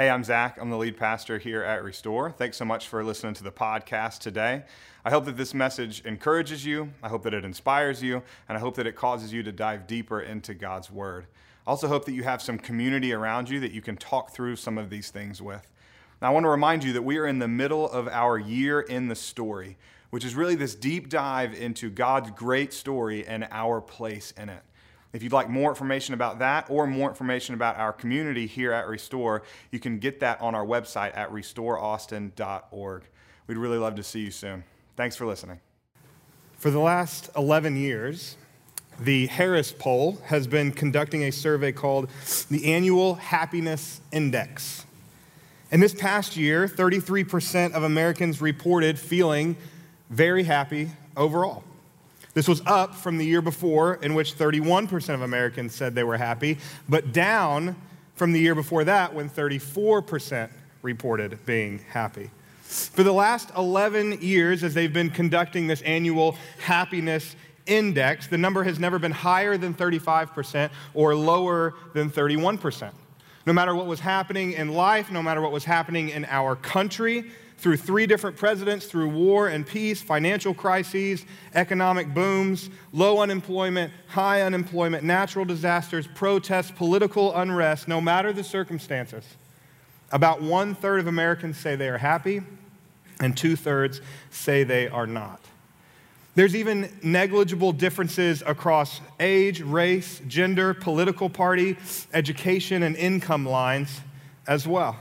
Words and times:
Hey, 0.00 0.08
I'm 0.08 0.24
Zach. 0.24 0.56
I'm 0.58 0.70
the 0.70 0.78
lead 0.78 0.96
pastor 0.96 1.36
here 1.36 1.62
at 1.62 1.84
Restore. 1.84 2.30
Thanks 2.30 2.56
so 2.56 2.64
much 2.64 2.88
for 2.88 3.04
listening 3.04 3.34
to 3.34 3.44
the 3.44 3.52
podcast 3.52 4.20
today. 4.20 4.62
I 5.04 5.10
hope 5.10 5.26
that 5.26 5.36
this 5.36 5.52
message 5.52 6.02
encourages 6.06 6.64
you, 6.64 6.94
I 7.02 7.10
hope 7.10 7.22
that 7.24 7.34
it 7.34 7.44
inspires 7.44 8.02
you, 8.02 8.22
and 8.48 8.56
I 8.56 8.62
hope 8.62 8.76
that 8.76 8.86
it 8.86 8.96
causes 8.96 9.30
you 9.30 9.42
to 9.42 9.52
dive 9.52 9.86
deeper 9.86 10.18
into 10.18 10.54
God's 10.54 10.90
Word. 10.90 11.26
I 11.66 11.70
also 11.70 11.86
hope 11.86 12.06
that 12.06 12.14
you 12.14 12.22
have 12.22 12.40
some 12.40 12.56
community 12.56 13.12
around 13.12 13.50
you 13.50 13.60
that 13.60 13.72
you 13.72 13.82
can 13.82 13.98
talk 13.98 14.30
through 14.30 14.56
some 14.56 14.78
of 14.78 14.88
these 14.88 15.10
things 15.10 15.42
with. 15.42 15.70
Now, 16.22 16.28
I 16.28 16.30
want 16.30 16.44
to 16.44 16.50
remind 16.50 16.82
you 16.82 16.94
that 16.94 17.02
we 17.02 17.18
are 17.18 17.26
in 17.26 17.38
the 17.38 17.46
middle 17.46 17.86
of 17.90 18.08
our 18.08 18.38
year 18.38 18.80
in 18.80 19.08
the 19.08 19.14
story, 19.14 19.76
which 20.08 20.24
is 20.24 20.34
really 20.34 20.54
this 20.54 20.74
deep 20.74 21.10
dive 21.10 21.52
into 21.52 21.90
God's 21.90 22.30
great 22.30 22.72
story 22.72 23.26
and 23.26 23.46
our 23.50 23.82
place 23.82 24.32
in 24.38 24.48
it. 24.48 24.62
If 25.12 25.22
you'd 25.22 25.32
like 25.32 25.48
more 25.48 25.70
information 25.70 26.14
about 26.14 26.38
that 26.38 26.70
or 26.70 26.86
more 26.86 27.08
information 27.08 27.54
about 27.54 27.76
our 27.76 27.92
community 27.92 28.46
here 28.46 28.72
at 28.72 28.86
Restore, 28.86 29.42
you 29.72 29.80
can 29.80 29.98
get 29.98 30.20
that 30.20 30.40
on 30.40 30.54
our 30.54 30.64
website 30.64 31.16
at 31.16 31.30
restoreaustin.org. 31.32 33.02
We'd 33.46 33.56
really 33.56 33.78
love 33.78 33.96
to 33.96 34.04
see 34.04 34.20
you 34.20 34.30
soon. 34.30 34.62
Thanks 34.96 35.16
for 35.16 35.26
listening. 35.26 35.58
For 36.58 36.70
the 36.70 36.78
last 36.78 37.30
11 37.36 37.76
years, 37.76 38.36
the 39.00 39.26
Harris 39.26 39.72
Poll 39.72 40.18
has 40.26 40.46
been 40.46 40.70
conducting 40.70 41.24
a 41.24 41.32
survey 41.32 41.72
called 41.72 42.10
the 42.50 42.72
Annual 42.72 43.14
Happiness 43.14 44.00
Index. 44.12 44.84
And 45.72 45.82
this 45.82 45.94
past 45.94 46.36
year, 46.36 46.68
33% 46.68 47.72
of 47.72 47.82
Americans 47.82 48.40
reported 48.40 48.98
feeling 48.98 49.56
very 50.10 50.44
happy 50.44 50.90
overall. 51.16 51.64
This 52.32 52.46
was 52.46 52.62
up 52.66 52.94
from 52.94 53.18
the 53.18 53.24
year 53.24 53.42
before, 53.42 53.94
in 54.02 54.14
which 54.14 54.36
31% 54.36 55.14
of 55.14 55.22
Americans 55.22 55.74
said 55.74 55.94
they 55.94 56.04
were 56.04 56.16
happy, 56.16 56.58
but 56.88 57.12
down 57.12 57.76
from 58.14 58.32
the 58.32 58.40
year 58.40 58.54
before 58.54 58.84
that, 58.84 59.14
when 59.14 59.28
34% 59.28 60.50
reported 60.82 61.44
being 61.44 61.80
happy. 61.90 62.30
For 62.62 63.02
the 63.02 63.12
last 63.12 63.50
11 63.56 64.20
years, 64.22 64.62
as 64.62 64.74
they've 64.74 64.92
been 64.92 65.10
conducting 65.10 65.66
this 65.66 65.82
annual 65.82 66.36
happiness 66.60 67.34
index, 67.66 68.28
the 68.28 68.38
number 68.38 68.62
has 68.62 68.78
never 68.78 68.98
been 68.98 69.12
higher 69.12 69.56
than 69.56 69.74
35% 69.74 70.70
or 70.94 71.14
lower 71.16 71.74
than 71.94 72.10
31%. 72.10 72.92
No 73.46 73.52
matter 73.52 73.74
what 73.74 73.86
was 73.86 74.00
happening 74.00 74.52
in 74.52 74.72
life, 74.74 75.10
no 75.10 75.22
matter 75.22 75.40
what 75.40 75.50
was 75.50 75.64
happening 75.64 76.10
in 76.10 76.24
our 76.26 76.54
country, 76.54 77.30
through 77.60 77.76
three 77.76 78.06
different 78.06 78.38
presidents, 78.38 78.86
through 78.86 79.10
war 79.10 79.48
and 79.48 79.66
peace, 79.66 80.00
financial 80.00 80.54
crises, 80.54 81.26
economic 81.54 82.12
booms, 82.14 82.70
low 82.92 83.20
unemployment, 83.20 83.92
high 84.08 84.40
unemployment, 84.40 85.04
natural 85.04 85.44
disasters, 85.44 86.06
protests, 86.14 86.70
political 86.70 87.36
unrest, 87.36 87.86
no 87.86 88.00
matter 88.00 88.32
the 88.32 88.42
circumstances, 88.42 89.24
about 90.10 90.40
one 90.40 90.74
third 90.74 91.00
of 91.00 91.06
Americans 91.06 91.58
say 91.58 91.76
they 91.76 91.90
are 91.90 91.98
happy, 91.98 92.40
and 93.20 93.36
two 93.36 93.56
thirds 93.56 94.00
say 94.30 94.64
they 94.64 94.88
are 94.88 95.06
not. 95.06 95.40
There's 96.34 96.56
even 96.56 96.90
negligible 97.02 97.72
differences 97.72 98.42
across 98.46 99.02
age, 99.18 99.60
race, 99.60 100.22
gender, 100.26 100.72
political 100.72 101.28
party, 101.28 101.76
education, 102.14 102.82
and 102.84 102.96
income 102.96 103.46
lines 103.46 104.00
as 104.46 104.66
well. 104.66 104.96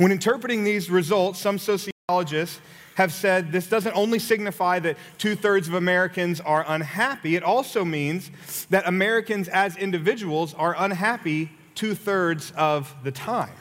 When 0.00 0.12
interpreting 0.12 0.64
these 0.64 0.88
results, 0.88 1.38
some 1.38 1.58
sociologists 1.58 2.62
have 2.94 3.12
said 3.12 3.52
this 3.52 3.68
doesn't 3.68 3.94
only 3.94 4.18
signify 4.18 4.78
that 4.78 4.96
two 5.18 5.34
thirds 5.36 5.68
of 5.68 5.74
Americans 5.74 6.40
are 6.40 6.64
unhappy, 6.66 7.36
it 7.36 7.42
also 7.42 7.84
means 7.84 8.30
that 8.70 8.88
Americans 8.88 9.46
as 9.48 9.76
individuals 9.76 10.54
are 10.54 10.74
unhappy 10.78 11.50
two 11.74 11.94
thirds 11.94 12.50
of 12.52 12.94
the 13.04 13.12
time. 13.12 13.52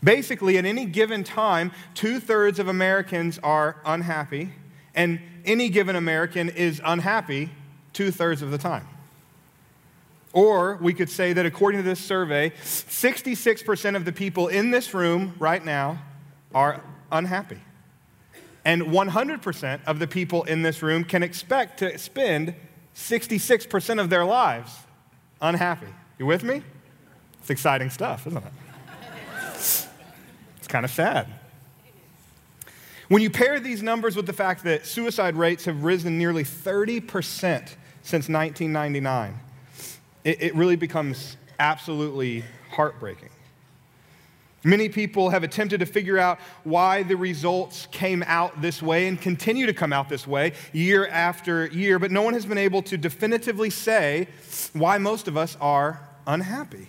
Basically, 0.00 0.58
at 0.58 0.64
any 0.64 0.86
given 0.86 1.24
time, 1.24 1.72
two 1.92 2.20
thirds 2.20 2.60
of 2.60 2.68
Americans 2.68 3.40
are 3.42 3.78
unhappy, 3.84 4.52
and 4.94 5.18
any 5.44 5.70
given 5.70 5.96
American 5.96 6.50
is 6.50 6.80
unhappy 6.84 7.50
two 7.92 8.12
thirds 8.12 8.42
of 8.42 8.52
the 8.52 8.58
time. 8.58 8.86
Or 10.32 10.76
we 10.80 10.92
could 10.92 11.08
say 11.08 11.32
that 11.32 11.46
according 11.46 11.82
to 11.82 11.88
this 11.88 12.00
survey, 12.00 12.50
66% 12.50 13.96
of 13.96 14.04
the 14.04 14.12
people 14.12 14.48
in 14.48 14.70
this 14.70 14.92
room 14.92 15.34
right 15.38 15.64
now 15.64 16.02
are 16.54 16.82
unhappy. 17.10 17.60
And 18.64 18.82
100% 18.82 19.80
of 19.86 19.98
the 19.98 20.06
people 20.06 20.44
in 20.44 20.62
this 20.62 20.82
room 20.82 21.04
can 21.04 21.22
expect 21.22 21.78
to 21.78 21.96
spend 21.96 22.54
66% 22.94 24.00
of 24.00 24.10
their 24.10 24.24
lives 24.24 24.72
unhappy. 25.40 25.86
You 26.18 26.26
with 26.26 26.42
me? 26.42 26.62
It's 27.40 27.50
exciting 27.50 27.90
stuff, 27.90 28.26
isn't 28.26 28.44
it? 28.44 28.52
It's 30.58 30.66
kind 30.68 30.84
of 30.84 30.90
sad. 30.90 31.28
When 33.08 33.22
you 33.22 33.30
pair 33.30 33.58
these 33.58 33.82
numbers 33.82 34.16
with 34.16 34.26
the 34.26 34.34
fact 34.34 34.64
that 34.64 34.84
suicide 34.84 35.34
rates 35.34 35.64
have 35.64 35.82
risen 35.82 36.18
nearly 36.18 36.44
30% 36.44 37.06
since 38.02 38.28
1999, 38.28 39.40
it, 40.28 40.42
it 40.42 40.54
really 40.54 40.76
becomes 40.76 41.38
absolutely 41.58 42.44
heartbreaking. 42.70 43.30
Many 44.62 44.90
people 44.90 45.30
have 45.30 45.42
attempted 45.42 45.80
to 45.80 45.86
figure 45.86 46.18
out 46.18 46.38
why 46.64 47.02
the 47.02 47.16
results 47.16 47.88
came 47.92 48.22
out 48.26 48.60
this 48.60 48.82
way 48.82 49.06
and 49.06 49.18
continue 49.18 49.64
to 49.64 49.72
come 49.72 49.92
out 49.92 50.10
this 50.10 50.26
way 50.26 50.52
year 50.72 51.06
after 51.06 51.66
year, 51.68 51.98
but 51.98 52.10
no 52.10 52.20
one 52.20 52.34
has 52.34 52.44
been 52.44 52.58
able 52.58 52.82
to 52.82 52.98
definitively 52.98 53.70
say 53.70 54.28
why 54.74 54.98
most 54.98 55.28
of 55.28 55.36
us 55.38 55.56
are 55.60 56.06
unhappy. 56.26 56.88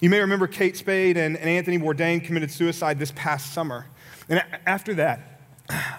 You 0.00 0.10
may 0.10 0.20
remember 0.20 0.46
Kate 0.46 0.76
Spade 0.76 1.16
and, 1.16 1.36
and 1.36 1.48
Anthony 1.48 1.78
Bourdain 1.78 2.22
committed 2.22 2.52
suicide 2.52 2.98
this 3.00 3.12
past 3.16 3.52
summer. 3.52 3.86
And 4.28 4.44
after 4.66 4.94
that, 4.94 5.33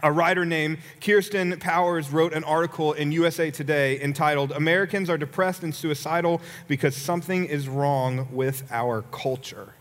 a 0.04 0.12
writer 0.12 0.46
named 0.46 0.78
Kirsten 1.02 1.58
Powers 1.60 2.12
wrote 2.12 2.34
an 2.34 2.44
article 2.44 2.94
in 2.94 3.12
USA 3.12 3.50
Today 3.50 4.00
entitled 4.00 4.52
Americans 4.52 5.10
Are 5.10 5.18
Depressed 5.18 5.64
and 5.64 5.74
Suicidal 5.74 6.42
Because 6.68 6.96
Something 6.96 7.46
is 7.46 7.68
Wrong 7.68 8.28
with 8.32 8.64
Our 8.72 9.02
Culture. 9.12 9.74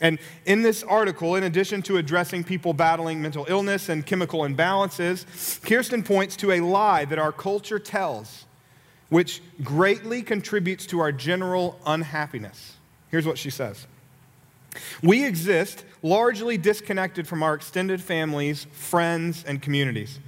And 0.00 0.18
in 0.46 0.62
this 0.62 0.82
article, 0.82 1.36
in 1.36 1.44
addition 1.44 1.80
to 1.82 1.96
addressing 1.96 2.42
people 2.42 2.72
battling 2.72 3.22
mental 3.22 3.46
illness 3.48 3.88
and 3.88 4.04
chemical 4.04 4.40
imbalances, 4.40 5.64
Kirsten 5.64 6.02
points 6.02 6.34
to 6.36 6.50
a 6.50 6.60
lie 6.60 7.04
that 7.04 7.20
our 7.20 7.30
culture 7.30 7.78
tells, 7.78 8.44
which 9.10 9.40
greatly 9.62 10.22
contributes 10.22 10.86
to 10.86 10.98
our 10.98 11.12
general 11.12 11.78
unhappiness. 11.86 12.74
Here's 13.10 13.26
what 13.26 13.38
she 13.38 13.50
says 13.50 13.86
we 15.02 15.24
exist 15.24 15.84
largely 16.02 16.58
disconnected 16.58 17.26
from 17.26 17.42
our 17.42 17.54
extended 17.54 18.00
families, 18.00 18.66
friends, 18.72 19.44
and 19.46 19.62
communities, 19.62 20.18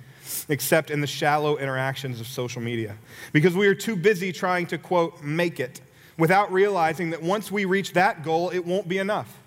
except 0.49 0.91
in 0.91 1.00
the 1.00 1.06
shallow 1.06 1.56
interactions 1.59 2.21
of 2.21 2.27
social 2.27 2.62
media. 2.62 2.97
Because 3.33 3.54
we 3.54 3.66
are 3.66 3.75
too 3.75 3.97
busy 3.97 4.33
trying 4.33 4.66
to, 4.66 4.78
quote, 4.78 5.22
make 5.22 5.60
it, 5.60 5.81
without 6.19 6.53
realizing 6.53 7.10
that 7.10 7.22
once 7.22 7.50
we 7.50 7.65
reach 7.65 7.93
that 7.93 8.22
goal, 8.22 8.50
it 8.50 8.65
won't 8.65 8.88
be 8.88 8.99
enough. 8.99 9.41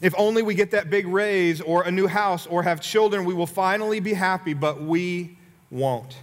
If 0.00 0.14
only 0.16 0.42
we 0.42 0.54
get 0.54 0.70
that 0.70 0.88
big 0.88 1.06
raise 1.06 1.60
or 1.60 1.82
a 1.82 1.90
new 1.90 2.06
house 2.06 2.46
or 2.46 2.62
have 2.62 2.80
children, 2.80 3.24
we 3.24 3.34
will 3.34 3.46
finally 3.46 4.00
be 4.00 4.14
happy, 4.14 4.54
but 4.54 4.82
we 4.82 5.36
won't. 5.70 6.16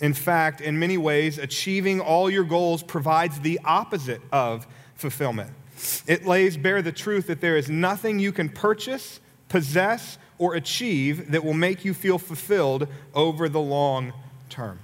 In 0.00 0.14
fact, 0.14 0.60
in 0.60 0.78
many 0.78 0.98
ways, 0.98 1.38
achieving 1.38 2.00
all 2.00 2.28
your 2.28 2.44
goals 2.44 2.82
provides 2.82 3.40
the 3.40 3.60
opposite 3.64 4.20
of 4.30 4.66
fulfillment. 4.94 5.50
It 6.06 6.26
lays 6.26 6.56
bare 6.56 6.82
the 6.82 6.92
truth 6.92 7.26
that 7.26 7.40
there 7.40 7.56
is 7.56 7.68
nothing 7.68 8.18
you 8.18 8.32
can 8.32 8.48
purchase, 8.48 9.20
possess, 9.48 10.18
or 10.38 10.54
achieve 10.54 11.30
that 11.32 11.44
will 11.44 11.54
make 11.54 11.84
you 11.84 11.94
feel 11.94 12.18
fulfilled 12.18 12.88
over 13.14 13.48
the 13.48 13.60
long 13.60 14.12
term. 14.48 14.78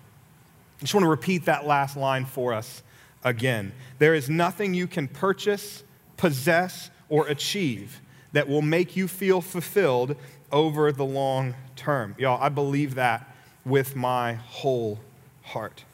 I 0.79 0.83
just 0.83 0.95
want 0.95 1.05
to 1.05 1.11
repeat 1.11 1.47
that 1.47 1.67
last 1.67 1.97
line 1.97 2.25
for 2.25 2.55
us 2.55 2.83
again. 3.25 3.73
There 3.99 4.15
is 4.15 4.31
nothing 4.31 4.75
you 4.75 4.87
can 4.87 5.09
purchase, 5.09 5.83
possess, 6.17 6.91
or 7.09 7.27
achieve 7.27 8.01
that 8.33 8.49
will 8.49 8.63
make 8.63 8.97
you 8.97 9.09
feel 9.09 9.41
fulfilled 9.41 10.15
over 10.53 10.93
the 10.93 11.05
long 11.05 11.55
term. 11.75 12.15
Y'all, 12.19 12.41
I 12.41 12.49
believe 12.49 12.95
that 12.95 13.35
with 13.65 13.97
my 13.97 14.35
whole 14.35 15.01
heart. 15.43 15.85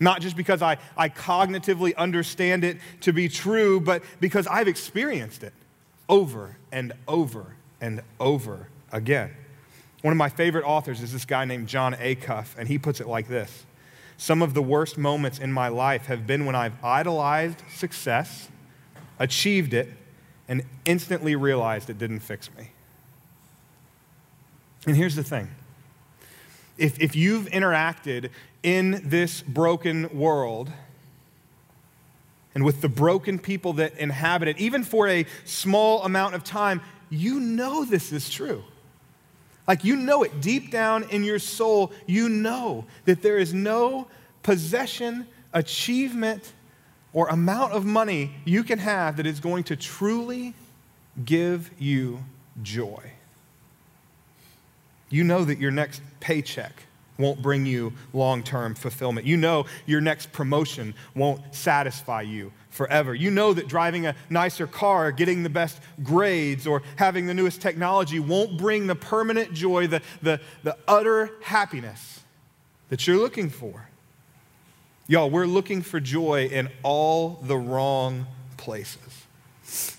Not 0.00 0.22
just 0.22 0.34
because 0.34 0.62
I, 0.62 0.78
I 0.96 1.10
cognitively 1.10 1.94
understand 1.94 2.64
it 2.64 2.78
to 3.02 3.12
be 3.12 3.28
true, 3.28 3.80
but 3.80 4.02
because 4.18 4.46
I've 4.46 4.66
experienced 4.66 5.42
it 5.42 5.52
over 6.08 6.56
and 6.72 6.94
over 7.06 7.54
and 7.80 8.02
over 8.18 8.68
again. 8.90 9.30
One 10.00 10.12
of 10.12 10.18
my 10.18 10.30
favorite 10.30 10.64
authors 10.64 11.02
is 11.02 11.12
this 11.12 11.26
guy 11.26 11.44
named 11.44 11.68
Jon 11.68 11.94
Acuff, 11.94 12.56
and 12.56 12.66
he 12.66 12.78
puts 12.78 13.00
it 13.00 13.06
like 13.06 13.28
this 13.28 13.66
Some 14.16 14.40
of 14.40 14.54
the 14.54 14.62
worst 14.62 14.96
moments 14.96 15.38
in 15.38 15.52
my 15.52 15.68
life 15.68 16.06
have 16.06 16.26
been 16.26 16.46
when 16.46 16.54
I've 16.54 16.82
idolized 16.82 17.62
success, 17.74 18.48
achieved 19.18 19.74
it, 19.74 19.88
and 20.48 20.62
instantly 20.86 21.36
realized 21.36 21.90
it 21.90 21.98
didn't 21.98 22.20
fix 22.20 22.48
me. 22.56 22.70
And 24.86 24.96
here's 24.96 25.14
the 25.14 25.22
thing 25.22 25.48
if, 26.80 26.98
if 26.98 27.14
you've 27.14 27.46
interacted 27.46 28.30
in 28.62 29.02
this 29.04 29.42
broken 29.42 30.08
world, 30.18 30.72
and 32.54 32.64
with 32.64 32.80
the 32.80 32.88
broken 32.88 33.38
people 33.38 33.74
that 33.74 33.96
inhabit 33.98 34.48
it, 34.48 34.58
even 34.58 34.82
for 34.82 35.06
a 35.06 35.26
small 35.44 36.02
amount 36.02 36.34
of 36.34 36.42
time, 36.42 36.80
you 37.10 37.38
know 37.38 37.84
this 37.84 38.12
is 38.12 38.28
true. 38.28 38.64
Like 39.68 39.84
you 39.84 39.94
know 39.94 40.24
it 40.24 40.40
deep 40.40 40.70
down 40.70 41.04
in 41.10 41.22
your 41.22 41.38
soul, 41.38 41.92
you 42.06 42.28
know 42.28 42.86
that 43.04 43.22
there 43.22 43.38
is 43.38 43.54
no 43.54 44.08
possession, 44.42 45.26
achievement, 45.52 46.52
or 47.12 47.28
amount 47.28 47.72
of 47.72 47.84
money 47.84 48.32
you 48.44 48.64
can 48.64 48.78
have 48.78 49.18
that 49.18 49.26
is 49.26 49.38
going 49.38 49.64
to 49.64 49.76
truly 49.76 50.54
give 51.24 51.70
you 51.78 52.24
joy. 52.62 53.12
You 55.10 55.24
know 55.24 55.44
that 55.44 55.58
your 55.58 55.70
next 55.70 56.00
paycheck 56.20 56.84
won't 57.18 57.42
bring 57.42 57.66
you 57.66 57.92
long 58.12 58.42
term 58.42 58.74
fulfillment. 58.74 59.26
You 59.26 59.36
know 59.36 59.66
your 59.86 60.00
next 60.00 60.32
promotion 60.32 60.94
won't 61.14 61.54
satisfy 61.54 62.22
you 62.22 62.52
forever. 62.70 63.14
You 63.14 63.30
know 63.30 63.52
that 63.52 63.68
driving 63.68 64.06
a 64.06 64.14
nicer 64.30 64.66
car, 64.66 65.12
getting 65.12 65.42
the 65.42 65.50
best 65.50 65.80
grades, 66.02 66.66
or 66.66 66.82
having 66.96 67.26
the 67.26 67.34
newest 67.34 67.60
technology 67.60 68.18
won't 68.18 68.56
bring 68.56 68.86
the 68.86 68.94
permanent 68.94 69.52
joy, 69.52 69.86
the, 69.86 70.00
the, 70.22 70.40
the 70.62 70.76
utter 70.88 71.30
happiness 71.42 72.20
that 72.88 73.06
you're 73.06 73.18
looking 73.18 73.50
for. 73.50 73.88
Y'all, 75.06 75.28
we're 75.28 75.46
looking 75.46 75.82
for 75.82 75.98
joy 75.98 76.46
in 76.46 76.68
all 76.82 77.40
the 77.42 77.56
wrong 77.56 78.26
places. 78.56 79.26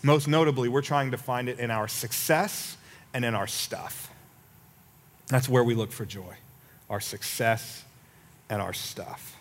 Most 0.03 0.27
notably, 0.27 0.69
we're 0.69 0.81
trying 0.81 1.11
to 1.11 1.17
find 1.17 1.49
it 1.49 1.59
in 1.59 1.69
our 1.69 1.87
success 1.87 2.77
and 3.13 3.25
in 3.25 3.35
our 3.35 3.47
stuff. 3.47 4.10
That's 5.31 5.47
where 5.47 5.63
we 5.63 5.73
look 5.73 5.91
for 5.91 6.05
joy 6.05 6.35
our 6.89 6.99
success 6.99 7.85
and 8.49 8.61
our 8.61 8.73
stuff. 8.73 9.37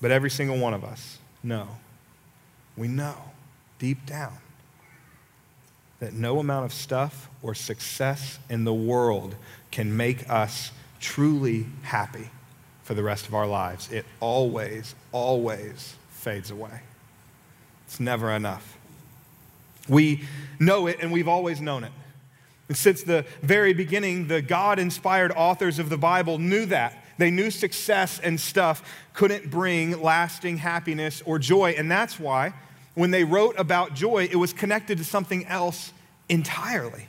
But 0.00 0.12
every 0.12 0.30
single 0.30 0.58
one 0.58 0.74
of 0.74 0.84
us 0.84 1.18
know, 1.42 1.66
we 2.76 2.86
know 2.86 3.16
deep 3.80 4.06
down 4.06 4.38
that 5.98 6.12
no 6.12 6.38
amount 6.38 6.66
of 6.66 6.72
stuff 6.72 7.28
or 7.42 7.52
success 7.52 8.38
in 8.48 8.62
the 8.62 8.72
world 8.72 9.34
can 9.72 9.96
make 9.96 10.30
us 10.30 10.70
truly 11.00 11.66
happy 11.82 12.30
for 12.84 12.94
the 12.94 13.02
rest 13.02 13.26
of 13.26 13.34
our 13.34 13.46
lives. 13.48 13.90
It 13.90 14.06
always, 14.20 14.94
always 15.10 15.96
fades 16.10 16.52
away. 16.52 16.82
It's 17.86 17.98
never 17.98 18.30
enough. 18.30 18.78
We 19.88 20.22
know 20.60 20.86
it 20.86 20.98
and 21.00 21.10
we've 21.10 21.26
always 21.26 21.60
known 21.60 21.82
it. 21.82 21.92
And 22.68 22.76
since 22.76 23.02
the 23.02 23.24
very 23.42 23.72
beginning, 23.72 24.28
the 24.28 24.42
God 24.42 24.78
inspired 24.78 25.32
authors 25.32 25.78
of 25.78 25.88
the 25.88 25.98
Bible 25.98 26.38
knew 26.38 26.66
that. 26.66 27.04
They 27.18 27.30
knew 27.30 27.50
success 27.50 28.18
and 28.18 28.38
stuff 28.38 28.82
couldn't 29.14 29.50
bring 29.50 30.02
lasting 30.02 30.58
happiness 30.58 31.22
or 31.24 31.38
joy. 31.38 31.74
And 31.78 31.90
that's 31.90 32.18
why, 32.18 32.52
when 32.94 33.10
they 33.10 33.24
wrote 33.24 33.54
about 33.58 33.94
joy, 33.94 34.28
it 34.30 34.36
was 34.36 34.52
connected 34.52 34.98
to 34.98 35.04
something 35.04 35.46
else 35.46 35.92
entirely. 36.28 37.06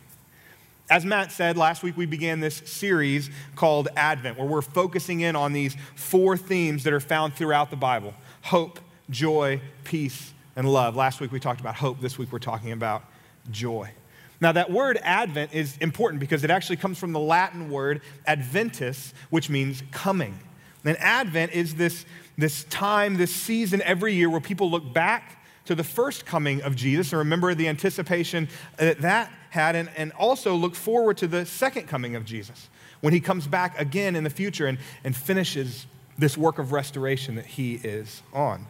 As 0.89 1.03
Matt 1.03 1.33
said, 1.33 1.57
last 1.57 1.83
week 1.83 1.97
we 1.97 2.05
began 2.05 2.39
this 2.39 2.57
series 2.65 3.29
called 3.55 3.89
Advent, 3.97 4.37
where 4.37 4.47
we're 4.47 4.61
focusing 4.61 5.19
in 5.19 5.35
on 5.35 5.51
these 5.51 5.75
four 5.95 6.37
themes 6.37 6.83
that 6.85 6.93
are 6.93 7.01
found 7.01 7.33
throughout 7.33 7.69
the 7.69 7.75
Bible 7.75 8.13
hope, 8.43 8.79
joy, 9.09 9.59
peace, 9.83 10.31
and 10.55 10.71
love. 10.71 10.95
Last 10.95 11.19
week 11.19 11.33
we 11.33 11.41
talked 11.41 11.59
about 11.59 11.75
hope. 11.75 11.99
This 11.99 12.17
week 12.17 12.31
we're 12.31 12.39
talking 12.39 12.71
about 12.71 13.03
joy. 13.51 13.91
Now, 14.39 14.51
that 14.51 14.71
word 14.71 14.99
Advent 15.01 15.53
is 15.53 15.77
important 15.77 16.19
because 16.19 16.43
it 16.43 16.51
actually 16.51 16.77
comes 16.77 16.97
from 16.99 17.11
the 17.11 17.19
Latin 17.19 17.69
word 17.69 18.01
adventus, 18.27 19.13
which 19.29 19.49
means 19.49 19.81
coming. 19.91 20.37
And 20.85 20.97
Advent 20.99 21.53
is 21.53 21.75
this, 21.75 22.05
this 22.37 22.63
time, 22.65 23.17
this 23.17 23.35
season 23.35 23.81
every 23.81 24.13
year 24.13 24.29
where 24.29 24.39
people 24.39 24.69
look 24.69 24.93
back 24.93 25.43
to 25.65 25.75
the 25.75 25.83
first 25.83 26.25
coming 26.25 26.61
of 26.61 26.75
Jesus 26.75 27.11
and 27.11 27.19
remember 27.19 27.53
the 27.53 27.67
anticipation 27.67 28.47
that 28.77 29.01
that 29.01 29.31
had, 29.49 29.75
and, 29.75 29.89
and 29.97 30.11
also 30.13 30.55
look 30.55 30.75
forward 30.75 31.17
to 31.17 31.27
the 31.27 31.45
second 31.45 31.87
coming 31.87 32.15
of 32.15 32.23
Jesus 32.23 32.69
when 33.01 33.13
he 33.13 33.19
comes 33.19 33.47
back 33.47 33.79
again 33.79 34.15
in 34.15 34.23
the 34.23 34.29
future 34.29 34.67
and, 34.67 34.77
and 35.03 35.15
finishes 35.15 35.87
this 36.17 36.37
work 36.37 36.57
of 36.59 36.71
restoration 36.71 37.35
that 37.35 37.45
he 37.45 37.75
is 37.75 38.21
on. 38.33 38.65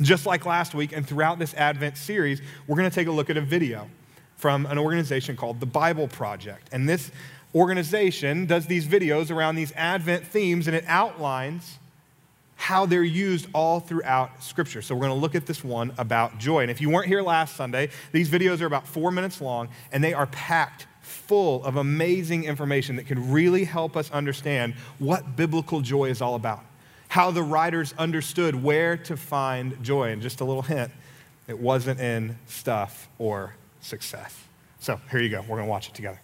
Just 0.00 0.26
like 0.26 0.46
last 0.46 0.74
week 0.74 0.92
and 0.92 1.06
throughout 1.06 1.38
this 1.38 1.54
Advent 1.54 1.96
series, 1.96 2.40
we're 2.66 2.76
going 2.76 2.88
to 2.88 2.94
take 2.94 3.08
a 3.08 3.12
look 3.12 3.30
at 3.30 3.36
a 3.36 3.40
video 3.40 3.88
from 4.42 4.66
an 4.66 4.76
organization 4.76 5.36
called 5.36 5.60
the 5.60 5.66
Bible 5.66 6.08
Project. 6.08 6.68
And 6.72 6.88
this 6.88 7.12
organization 7.54 8.44
does 8.44 8.66
these 8.66 8.88
videos 8.88 9.30
around 9.30 9.54
these 9.54 9.70
Advent 9.76 10.26
themes 10.26 10.66
and 10.66 10.74
it 10.74 10.82
outlines 10.88 11.78
how 12.56 12.84
they're 12.84 13.04
used 13.04 13.46
all 13.54 13.78
throughout 13.78 14.42
Scripture. 14.42 14.82
So 14.82 14.96
we're 14.96 15.02
going 15.02 15.14
to 15.14 15.20
look 15.20 15.36
at 15.36 15.46
this 15.46 15.62
one 15.62 15.92
about 15.96 16.38
joy. 16.38 16.62
And 16.62 16.72
if 16.72 16.80
you 16.80 16.90
weren't 16.90 17.06
here 17.06 17.22
last 17.22 17.54
Sunday, 17.54 17.90
these 18.10 18.28
videos 18.28 18.60
are 18.60 18.66
about 18.66 18.84
four 18.84 19.12
minutes 19.12 19.40
long 19.40 19.68
and 19.92 20.02
they 20.02 20.12
are 20.12 20.26
packed 20.26 20.88
full 21.02 21.64
of 21.64 21.76
amazing 21.76 22.42
information 22.42 22.96
that 22.96 23.06
can 23.06 23.30
really 23.30 23.62
help 23.62 23.96
us 23.96 24.10
understand 24.10 24.74
what 24.98 25.36
biblical 25.36 25.82
joy 25.82 26.06
is 26.06 26.20
all 26.20 26.34
about, 26.34 26.64
how 27.06 27.30
the 27.30 27.44
writers 27.44 27.94
understood 27.96 28.60
where 28.60 28.96
to 28.96 29.16
find 29.16 29.80
joy. 29.84 30.10
And 30.10 30.20
just 30.20 30.40
a 30.40 30.44
little 30.44 30.62
hint 30.62 30.90
it 31.46 31.60
wasn't 31.60 32.00
in 32.00 32.38
stuff 32.46 33.08
or 33.18 33.54
success. 33.82 34.34
So 34.80 34.98
here 35.10 35.20
you 35.20 35.28
go. 35.28 35.40
We're 35.42 35.56
going 35.56 35.66
to 35.66 35.70
watch 35.70 35.88
it 35.88 35.94
together. 35.94 36.20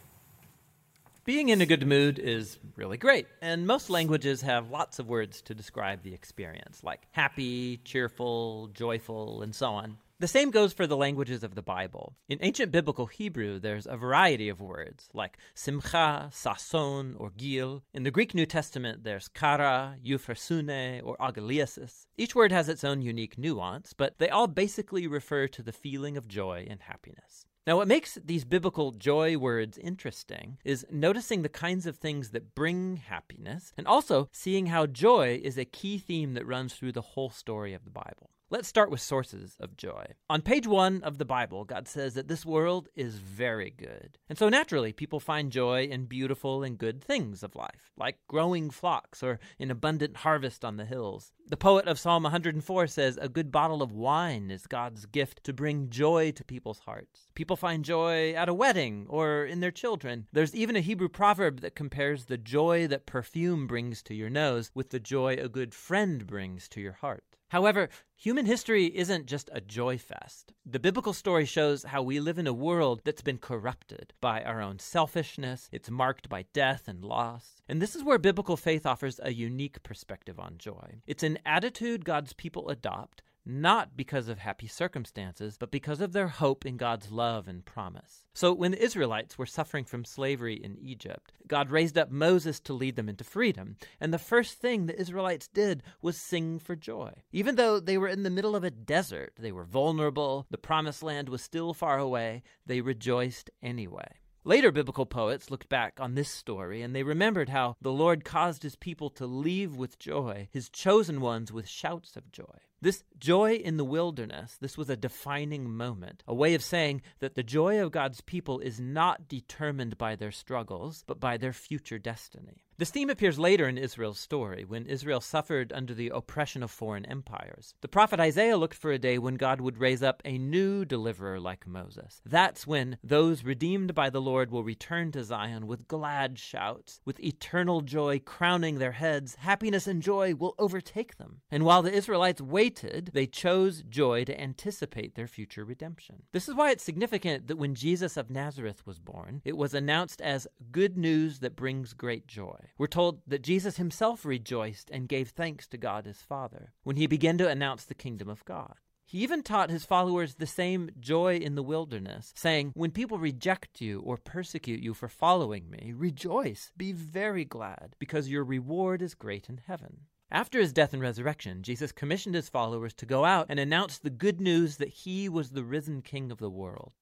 Being 1.24 1.50
in 1.50 1.60
a 1.60 1.66
good 1.66 1.86
mood 1.86 2.18
is 2.18 2.58
really 2.76 2.96
great, 2.96 3.26
and 3.42 3.66
most 3.66 3.90
languages 3.90 4.40
have 4.40 4.70
lots 4.70 4.98
of 4.98 5.08
words 5.08 5.42
to 5.42 5.54
describe 5.54 6.02
the 6.02 6.14
experience, 6.14 6.82
like 6.82 7.02
happy, 7.12 7.76
cheerful, 7.84 8.68
joyful, 8.72 9.42
and 9.42 9.54
so 9.54 9.66
on. 9.66 9.98
The 10.20 10.26
same 10.26 10.50
goes 10.50 10.72
for 10.72 10.88
the 10.88 10.96
languages 10.96 11.44
of 11.44 11.54
the 11.54 11.62
Bible. 11.62 12.16
In 12.28 12.40
ancient 12.40 12.72
biblical 12.72 13.06
Hebrew, 13.06 13.60
there's 13.60 13.86
a 13.86 13.96
variety 13.96 14.48
of 14.48 14.60
words 14.60 15.08
like 15.14 15.38
simcha, 15.54 16.28
sason, 16.32 17.14
or 17.18 17.30
gil. 17.30 17.84
In 17.94 18.02
the 18.02 18.10
Greek 18.10 18.34
New 18.34 18.44
Testament, 18.44 19.04
there's 19.04 19.30
chara, 19.32 19.94
euphrosune, 20.04 21.02
or 21.04 21.16
agalliasis. 21.18 22.06
Each 22.16 22.34
word 22.34 22.50
has 22.50 22.68
its 22.68 22.82
own 22.82 23.00
unique 23.00 23.38
nuance, 23.38 23.92
but 23.92 24.18
they 24.18 24.28
all 24.28 24.48
basically 24.48 25.06
refer 25.06 25.46
to 25.46 25.62
the 25.62 25.70
feeling 25.70 26.16
of 26.16 26.26
joy 26.26 26.66
and 26.68 26.80
happiness. 26.80 27.46
Now, 27.68 27.76
what 27.76 27.86
makes 27.86 28.14
these 28.24 28.46
biblical 28.46 28.92
joy 28.92 29.36
words 29.36 29.76
interesting 29.76 30.56
is 30.64 30.86
noticing 30.90 31.42
the 31.42 31.50
kinds 31.50 31.84
of 31.84 31.98
things 31.98 32.30
that 32.30 32.54
bring 32.54 32.96
happiness, 32.96 33.74
and 33.76 33.86
also 33.86 34.30
seeing 34.32 34.68
how 34.68 34.86
joy 34.86 35.38
is 35.44 35.58
a 35.58 35.66
key 35.66 35.98
theme 35.98 36.32
that 36.32 36.46
runs 36.46 36.72
through 36.72 36.92
the 36.92 37.02
whole 37.02 37.28
story 37.28 37.74
of 37.74 37.84
the 37.84 37.90
Bible. 37.90 38.30
Let's 38.50 38.66
start 38.66 38.90
with 38.90 39.02
sources 39.02 39.58
of 39.60 39.76
joy. 39.76 40.06
On 40.30 40.40
page 40.40 40.66
one 40.66 41.02
of 41.02 41.18
the 41.18 41.26
Bible, 41.26 41.66
God 41.66 41.86
says 41.86 42.14
that 42.14 42.28
this 42.28 42.46
world 42.46 42.88
is 42.96 43.16
very 43.16 43.68
good. 43.68 44.16
And 44.26 44.38
so 44.38 44.48
naturally, 44.48 44.94
people 44.94 45.20
find 45.20 45.52
joy 45.52 45.82
in 45.82 46.06
beautiful 46.06 46.62
and 46.62 46.78
good 46.78 47.04
things 47.04 47.42
of 47.42 47.54
life, 47.54 47.92
like 47.98 48.16
growing 48.26 48.70
flocks 48.70 49.22
or 49.22 49.38
an 49.60 49.70
abundant 49.70 50.16
harvest 50.16 50.64
on 50.64 50.78
the 50.78 50.86
hills. 50.86 51.30
The 51.48 51.58
poet 51.58 51.86
of 51.86 51.98
Psalm 51.98 52.22
104 52.22 52.86
says, 52.86 53.18
A 53.20 53.28
good 53.28 53.52
bottle 53.52 53.82
of 53.82 53.92
wine 53.92 54.50
is 54.50 54.66
God's 54.66 55.04
gift 55.04 55.44
to 55.44 55.52
bring 55.52 55.90
joy 55.90 56.30
to 56.30 56.42
people's 56.42 56.78
hearts. 56.78 57.28
People 57.34 57.56
find 57.58 57.84
joy 57.84 58.32
at 58.32 58.48
a 58.48 58.54
wedding 58.54 59.06
or 59.08 59.44
in 59.44 59.60
their 59.60 59.70
children. 59.70 60.26
There's 60.32 60.54
even 60.54 60.76
a 60.76 60.80
Hebrew 60.80 61.08
proverb 61.08 61.60
that 61.60 61.74
compares 61.74 62.24
the 62.24 62.38
joy 62.38 62.86
that 62.86 63.06
perfume 63.06 63.66
brings 63.66 64.02
to 64.04 64.14
your 64.14 64.30
nose 64.30 64.70
with 64.74 64.90
the 64.90 65.00
joy 65.00 65.34
a 65.34 65.48
good 65.48 65.74
friend 65.74 66.26
brings 66.26 66.68
to 66.70 66.80
your 66.80 66.92
heart. 66.92 67.24
However, 67.50 67.88
human 68.14 68.44
history 68.44 68.86
isn't 68.86 69.26
just 69.26 69.48
a 69.52 69.62
joy 69.62 69.96
fest. 69.96 70.52
The 70.66 70.78
biblical 70.78 71.14
story 71.14 71.46
shows 71.46 71.82
how 71.84 72.02
we 72.02 72.20
live 72.20 72.38
in 72.38 72.46
a 72.46 72.52
world 72.52 73.00
that's 73.04 73.22
been 73.22 73.38
corrupted 73.38 74.12
by 74.20 74.42
our 74.42 74.60
own 74.60 74.78
selfishness, 74.78 75.70
it's 75.72 75.88
marked 75.88 76.28
by 76.28 76.44
death 76.52 76.88
and 76.88 77.02
loss. 77.02 77.62
And 77.66 77.80
this 77.80 77.96
is 77.96 78.04
where 78.04 78.18
biblical 78.18 78.58
faith 78.58 78.84
offers 78.84 79.18
a 79.22 79.32
unique 79.32 79.82
perspective 79.82 80.38
on 80.38 80.56
joy. 80.58 81.00
It's 81.06 81.22
an 81.22 81.38
attitude 81.46 82.04
God's 82.04 82.34
people 82.34 82.68
adopt 82.68 83.22
not 83.48 83.96
because 83.96 84.28
of 84.28 84.38
happy 84.38 84.66
circumstances, 84.66 85.56
but 85.58 85.70
because 85.70 86.00
of 86.00 86.12
their 86.12 86.28
hope 86.28 86.66
in 86.66 86.76
God's 86.76 87.10
love 87.10 87.48
and 87.48 87.64
promise. 87.64 88.24
So, 88.34 88.52
when 88.52 88.72
the 88.72 88.82
Israelites 88.82 89.38
were 89.38 89.46
suffering 89.46 89.84
from 89.84 90.04
slavery 90.04 90.54
in 90.54 90.76
Egypt, 90.78 91.32
God 91.46 91.70
raised 91.70 91.96
up 91.96 92.10
Moses 92.10 92.60
to 92.60 92.74
lead 92.74 92.96
them 92.96 93.08
into 93.08 93.24
freedom. 93.24 93.76
And 94.00 94.12
the 94.12 94.18
first 94.18 94.58
thing 94.58 94.86
the 94.86 95.00
Israelites 95.00 95.48
did 95.48 95.82
was 96.02 96.20
sing 96.20 96.58
for 96.58 96.76
joy. 96.76 97.22
Even 97.32 97.56
though 97.56 97.80
they 97.80 97.96
were 97.96 98.08
in 98.08 98.22
the 98.22 98.30
middle 98.30 98.54
of 98.54 98.64
a 98.64 98.70
desert, 98.70 99.32
they 99.38 99.52
were 99.52 99.64
vulnerable, 99.64 100.46
the 100.50 100.58
promised 100.58 101.02
land 101.02 101.28
was 101.28 101.42
still 101.42 101.72
far 101.72 101.98
away, 101.98 102.42
they 102.66 102.82
rejoiced 102.82 103.50
anyway. 103.62 104.18
Later 104.44 104.72
biblical 104.72 105.04
poets 105.04 105.50
looked 105.50 105.68
back 105.68 106.00
on 106.00 106.14
this 106.14 106.30
story 106.30 106.80
and 106.80 106.94
they 106.94 107.02
remembered 107.02 107.50
how 107.50 107.76
the 107.82 107.92
Lord 107.92 108.24
caused 108.24 108.62
his 108.62 108.76
people 108.76 109.10
to 109.10 109.26
leave 109.26 109.76
with 109.76 109.98
joy, 109.98 110.48
his 110.50 110.70
chosen 110.70 111.20
ones 111.20 111.52
with 111.52 111.68
shouts 111.68 112.16
of 112.16 112.32
joy. 112.32 112.56
This 112.80 113.04
Joy 113.18 113.54
in 113.54 113.78
the 113.78 113.84
wilderness, 113.84 114.56
this 114.60 114.78
was 114.78 114.88
a 114.88 114.96
defining 114.96 115.68
moment, 115.70 116.22
a 116.28 116.34
way 116.34 116.54
of 116.54 116.62
saying 116.62 117.02
that 117.18 117.34
the 117.34 117.42
joy 117.42 117.82
of 117.82 117.90
God's 117.90 118.20
people 118.20 118.60
is 118.60 118.78
not 118.78 119.26
determined 119.26 119.98
by 119.98 120.14
their 120.14 120.30
struggles, 120.30 121.02
but 121.06 121.18
by 121.18 121.36
their 121.36 121.52
future 121.52 121.98
destiny. 121.98 122.64
This 122.78 122.90
theme 122.90 123.10
appears 123.10 123.40
later 123.40 123.66
in 123.66 123.76
Israel's 123.76 124.20
story, 124.20 124.64
when 124.64 124.86
Israel 124.86 125.20
suffered 125.20 125.72
under 125.72 125.94
the 125.94 126.12
oppression 126.14 126.62
of 126.62 126.70
foreign 126.70 127.04
empires. 127.06 127.74
The 127.80 127.88
prophet 127.88 128.20
Isaiah 128.20 128.56
looked 128.56 128.76
for 128.76 128.92
a 128.92 129.00
day 129.00 129.18
when 129.18 129.34
God 129.34 129.60
would 129.60 129.78
raise 129.78 130.00
up 130.00 130.22
a 130.24 130.38
new 130.38 130.84
deliverer 130.84 131.40
like 131.40 131.66
Moses. 131.66 132.22
That's 132.24 132.68
when 132.68 132.98
those 133.02 133.42
redeemed 133.42 133.96
by 133.96 134.10
the 134.10 134.20
Lord 134.20 134.52
will 134.52 134.62
return 134.62 135.10
to 135.10 135.24
Zion 135.24 135.66
with 135.66 135.88
glad 135.88 136.38
shouts, 136.38 137.00
with 137.04 137.18
eternal 137.18 137.80
joy 137.80 138.20
crowning 138.20 138.78
their 138.78 138.92
heads. 138.92 139.34
Happiness 139.40 139.88
and 139.88 140.00
joy 140.00 140.36
will 140.36 140.54
overtake 140.56 141.16
them. 141.16 141.40
And 141.50 141.64
while 141.64 141.82
the 141.82 141.92
Israelites 141.92 142.40
waited, 142.40 143.07
they 143.12 143.26
chose 143.26 143.82
joy 143.88 144.24
to 144.24 144.40
anticipate 144.40 145.14
their 145.14 145.26
future 145.26 145.64
redemption. 145.64 146.22
This 146.32 146.48
is 146.48 146.54
why 146.54 146.70
it's 146.70 146.84
significant 146.84 147.46
that 147.46 147.58
when 147.58 147.74
Jesus 147.74 148.16
of 148.16 148.30
Nazareth 148.30 148.86
was 148.86 148.98
born, 148.98 149.42
it 149.44 149.56
was 149.56 149.74
announced 149.74 150.20
as 150.20 150.46
good 150.70 150.96
news 150.96 151.40
that 151.40 151.56
brings 151.56 151.92
great 151.92 152.26
joy. 152.26 152.58
We're 152.76 152.86
told 152.86 153.20
that 153.26 153.42
Jesus 153.42 153.76
himself 153.76 154.24
rejoiced 154.24 154.90
and 154.90 155.08
gave 155.08 155.30
thanks 155.30 155.66
to 155.68 155.76
God 155.76 156.06
his 156.06 156.22
Father 156.22 156.72
when 156.82 156.96
he 156.96 157.06
began 157.06 157.38
to 157.38 157.48
announce 157.48 157.84
the 157.84 157.94
kingdom 157.94 158.28
of 158.28 158.44
God. 158.44 158.74
He 159.08 159.20
even 159.20 159.42
taught 159.42 159.70
his 159.70 159.86
followers 159.86 160.34
the 160.34 160.46
same 160.46 160.90
joy 161.00 161.36
in 161.36 161.54
the 161.54 161.62
wilderness, 161.62 162.34
saying, 162.36 162.72
When 162.74 162.90
people 162.90 163.18
reject 163.18 163.80
you 163.80 164.00
or 164.00 164.18
persecute 164.18 164.80
you 164.80 164.92
for 164.92 165.08
following 165.08 165.70
me, 165.70 165.94
rejoice, 165.96 166.72
be 166.76 166.92
very 166.92 167.46
glad, 167.46 167.96
because 167.98 168.28
your 168.28 168.44
reward 168.44 169.00
is 169.00 169.14
great 169.14 169.48
in 169.48 169.62
heaven. 169.66 170.00
After 170.30 170.60
his 170.60 170.74
death 170.74 170.92
and 170.92 171.00
resurrection, 171.00 171.62
Jesus 171.62 171.90
commissioned 171.90 172.34
his 172.34 172.50
followers 172.50 172.92
to 172.94 173.06
go 173.06 173.24
out 173.24 173.46
and 173.48 173.58
announce 173.58 173.98
the 173.98 174.10
good 174.10 174.42
news 174.42 174.76
that 174.76 174.88
he 174.88 175.26
was 175.26 175.50
the 175.50 175.64
risen 175.64 176.02
King 176.02 176.30
of 176.30 176.38
the 176.38 176.50
world. 176.50 176.92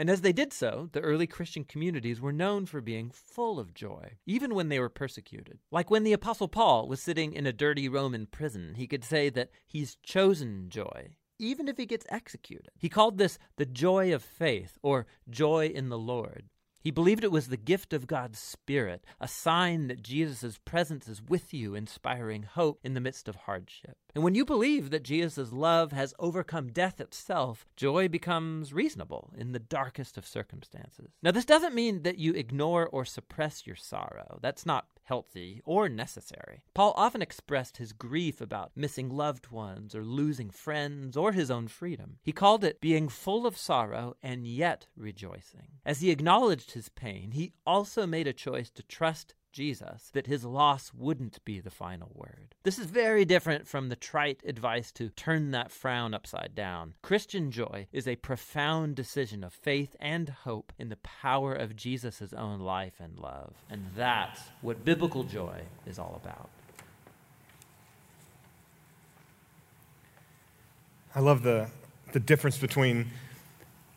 And 0.00 0.08
as 0.08 0.20
they 0.20 0.32
did 0.32 0.52
so, 0.52 0.88
the 0.92 1.00
early 1.00 1.26
Christian 1.26 1.64
communities 1.64 2.20
were 2.20 2.32
known 2.32 2.66
for 2.66 2.80
being 2.80 3.10
full 3.10 3.58
of 3.58 3.74
joy, 3.74 4.12
even 4.26 4.54
when 4.54 4.68
they 4.68 4.78
were 4.78 4.88
persecuted. 4.88 5.58
Like 5.72 5.90
when 5.90 6.04
the 6.04 6.12
Apostle 6.12 6.46
Paul 6.46 6.86
was 6.86 7.02
sitting 7.02 7.32
in 7.32 7.48
a 7.48 7.52
dirty 7.52 7.88
Roman 7.88 8.26
prison, 8.26 8.74
he 8.76 8.86
could 8.86 9.02
say 9.02 9.28
that 9.30 9.50
he's 9.66 9.96
chosen 10.04 10.68
joy, 10.70 11.08
even 11.40 11.66
if 11.66 11.78
he 11.78 11.84
gets 11.84 12.06
executed. 12.10 12.68
He 12.78 12.88
called 12.88 13.18
this 13.18 13.40
the 13.56 13.66
joy 13.66 14.14
of 14.14 14.22
faith, 14.22 14.78
or 14.82 15.08
joy 15.28 15.66
in 15.66 15.88
the 15.88 15.98
Lord. 15.98 16.44
He 16.80 16.90
believed 16.90 17.24
it 17.24 17.32
was 17.32 17.48
the 17.48 17.56
gift 17.56 17.92
of 17.92 18.06
God's 18.06 18.38
Spirit, 18.38 19.04
a 19.20 19.28
sign 19.28 19.88
that 19.88 20.02
Jesus' 20.02 20.58
presence 20.64 21.08
is 21.08 21.22
with 21.22 21.52
you, 21.52 21.74
inspiring 21.74 22.44
hope 22.44 22.80
in 22.84 22.94
the 22.94 23.00
midst 23.00 23.28
of 23.28 23.36
hardship. 23.36 23.96
And 24.14 24.24
when 24.24 24.34
you 24.34 24.44
believe 24.44 24.90
that 24.90 25.02
Jesus' 25.02 25.52
love 25.52 25.92
has 25.92 26.14
overcome 26.18 26.72
death 26.72 27.00
itself, 27.00 27.66
joy 27.76 28.08
becomes 28.08 28.72
reasonable 28.72 29.32
in 29.36 29.52
the 29.52 29.58
darkest 29.58 30.16
of 30.16 30.26
circumstances. 30.26 31.10
Now, 31.22 31.30
this 31.30 31.44
doesn't 31.44 31.74
mean 31.74 32.02
that 32.02 32.18
you 32.18 32.32
ignore 32.32 32.86
or 32.86 33.04
suppress 33.04 33.66
your 33.66 33.76
sorrow. 33.76 34.38
That's 34.40 34.66
not 34.66 34.86
healthy 35.08 35.62
or 35.64 35.88
necessary. 35.88 36.62
Paul 36.74 36.92
often 36.94 37.22
expressed 37.22 37.78
his 37.78 37.92
grief 37.92 38.42
about 38.42 38.72
missing 38.76 39.08
loved 39.08 39.50
ones 39.50 39.94
or 39.94 40.04
losing 40.04 40.50
friends 40.50 41.16
or 41.16 41.32
his 41.32 41.50
own 41.50 41.66
freedom. 41.68 42.18
He 42.22 42.32
called 42.32 42.62
it 42.62 42.80
being 42.80 43.08
full 43.08 43.46
of 43.46 43.56
sorrow 43.56 44.16
and 44.22 44.46
yet 44.46 44.86
rejoicing. 44.96 45.68
As 45.86 46.00
he 46.00 46.10
acknowledged 46.10 46.67
his 46.72 46.88
pain, 46.88 47.32
he 47.32 47.52
also 47.66 48.06
made 48.06 48.26
a 48.26 48.32
choice 48.32 48.70
to 48.70 48.82
trust 48.82 49.34
Jesus 49.52 50.10
that 50.12 50.26
his 50.26 50.44
loss 50.44 50.92
wouldn't 50.94 51.44
be 51.44 51.58
the 51.58 51.70
final 51.70 52.12
word. 52.14 52.54
This 52.62 52.78
is 52.78 52.86
very 52.86 53.24
different 53.24 53.66
from 53.66 53.88
the 53.88 53.96
trite 53.96 54.40
advice 54.46 54.92
to 54.92 55.08
turn 55.08 55.50
that 55.50 55.72
frown 55.72 56.14
upside 56.14 56.54
down. 56.54 56.94
Christian 57.02 57.50
joy 57.50 57.88
is 57.92 58.06
a 58.06 58.16
profound 58.16 58.94
decision 58.94 59.42
of 59.42 59.52
faith 59.52 59.96
and 59.98 60.28
hope 60.28 60.72
in 60.78 60.90
the 60.90 60.96
power 60.96 61.54
of 61.54 61.76
Jesus' 61.76 62.32
own 62.36 62.60
life 62.60 62.94
and 63.00 63.18
love. 63.18 63.54
And 63.70 63.86
that's 63.96 64.40
what 64.60 64.84
biblical 64.84 65.24
joy 65.24 65.62
is 65.86 65.98
all 65.98 66.20
about. 66.22 66.50
I 71.14 71.20
love 71.20 71.42
the, 71.42 71.68
the 72.12 72.20
difference 72.20 72.58
between 72.58 73.10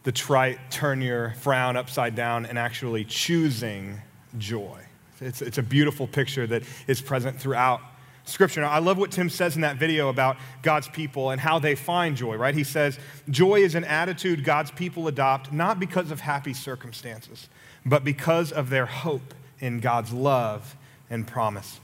the 0.03 0.11
trite 0.11 0.71
turn 0.71 1.01
your 1.01 1.31
frown 1.35 1.77
upside 1.77 2.15
down 2.15 2.45
and 2.45 2.57
actually 2.57 3.05
choosing 3.05 4.01
joy. 4.37 4.79
It's, 5.19 5.41
it's 5.41 5.57
a 5.57 5.63
beautiful 5.63 6.07
picture 6.07 6.47
that 6.47 6.63
is 6.87 7.01
present 7.01 7.39
throughout 7.39 7.81
Scripture. 8.23 8.61
Now, 8.61 8.69
I 8.69 8.79
love 8.79 8.97
what 8.97 9.11
Tim 9.11 9.29
says 9.29 9.55
in 9.55 9.61
that 9.61 9.77
video 9.77 10.09
about 10.09 10.37
God's 10.61 10.87
people 10.87 11.31
and 11.31 11.41
how 11.41 11.59
they 11.59 11.75
find 11.75 12.15
joy, 12.15 12.35
right? 12.35 12.53
He 12.53 12.63
says, 12.63 12.99
Joy 13.29 13.61
is 13.61 13.75
an 13.75 13.83
attitude 13.83 14.43
God's 14.43 14.71
people 14.71 15.07
adopt 15.07 15.51
not 15.51 15.79
because 15.79 16.11
of 16.11 16.19
happy 16.19 16.53
circumstances, 16.53 17.49
but 17.85 18.03
because 18.03 18.51
of 18.51 18.69
their 18.69 18.85
hope 18.85 19.33
in 19.59 19.79
God's 19.79 20.13
love 20.13 20.75
and 21.09 21.27
promise. 21.27 21.79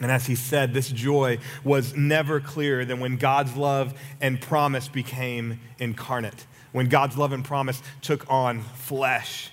And 0.00 0.10
as 0.10 0.26
he 0.26 0.34
said, 0.34 0.74
this 0.74 0.90
joy 0.90 1.38
was 1.62 1.94
never 1.94 2.40
clearer 2.40 2.84
than 2.84 2.98
when 2.98 3.16
God's 3.16 3.56
love 3.56 3.94
and 4.20 4.40
promise 4.40 4.88
became 4.88 5.60
incarnate, 5.78 6.46
when 6.72 6.88
God's 6.88 7.16
love 7.16 7.32
and 7.32 7.44
promise 7.44 7.82
took 8.00 8.28
on 8.30 8.62
flesh 8.62 9.52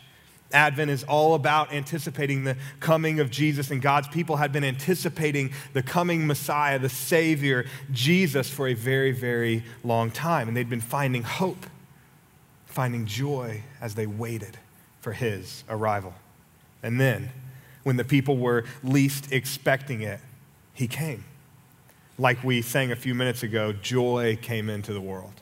Advent 0.51 0.89
is 0.89 1.03
all 1.03 1.35
about 1.35 1.71
anticipating 1.71 2.43
the 2.43 2.57
coming 2.79 3.19
of 3.19 3.29
Jesus, 3.29 3.69
and 3.69 3.81
God's 3.81 4.07
people 4.07 4.38
had 4.38 4.51
been 4.51 4.63
anticipating 4.63 5.51
the 5.73 5.83
coming 5.83 6.25
Messiah, 6.25 6.79
the 6.79 6.89
Savior, 6.89 7.65
Jesus, 7.91 8.49
for 8.49 8.67
a 8.67 8.73
very, 8.73 9.11
very 9.11 9.63
long 9.83 10.09
time. 10.09 10.47
And 10.47 10.57
they'd 10.57 10.69
been 10.69 10.81
finding 10.81 11.21
hope, 11.21 11.67
finding 12.65 13.05
joy 13.05 13.63
as 13.79 13.93
they 13.93 14.07
waited 14.07 14.57
for 15.01 15.13
his 15.13 15.63
arrival. 15.69 16.15
And 16.81 16.99
then, 16.99 17.29
when 17.83 17.97
the 17.97 18.03
people 18.03 18.38
were 18.38 18.65
least 18.83 19.31
expecting 19.31 20.01
it, 20.01 20.19
he 20.73 20.88
came. 20.88 21.25
Like 22.17 22.43
we 22.43 22.61
sang 22.61 22.91
a 22.91 22.95
few 22.95 23.13
minutes 23.13 23.43
ago, 23.43 23.71
joy 23.71 24.38
came 24.41 24.69
into 24.69 24.93
the 24.93 25.01
world. 25.01 25.41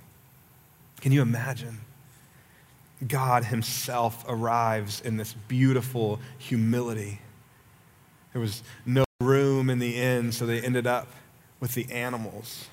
Can 1.01 1.11
you 1.11 1.21
imagine? 1.21 1.81
God 3.05 3.45
Himself 3.45 4.23
arrives 4.27 5.01
in 5.01 5.17
this 5.17 5.33
beautiful 5.47 6.19
humility. 6.37 7.19
There 8.33 8.41
was 8.41 8.63
no 8.85 9.03
room 9.19 9.69
in 9.69 9.79
the 9.79 9.97
inn, 9.97 10.31
so 10.31 10.45
they 10.45 10.61
ended 10.61 10.87
up 10.87 11.07
with 11.59 11.73
the 11.73 11.91
animals. 11.91 12.67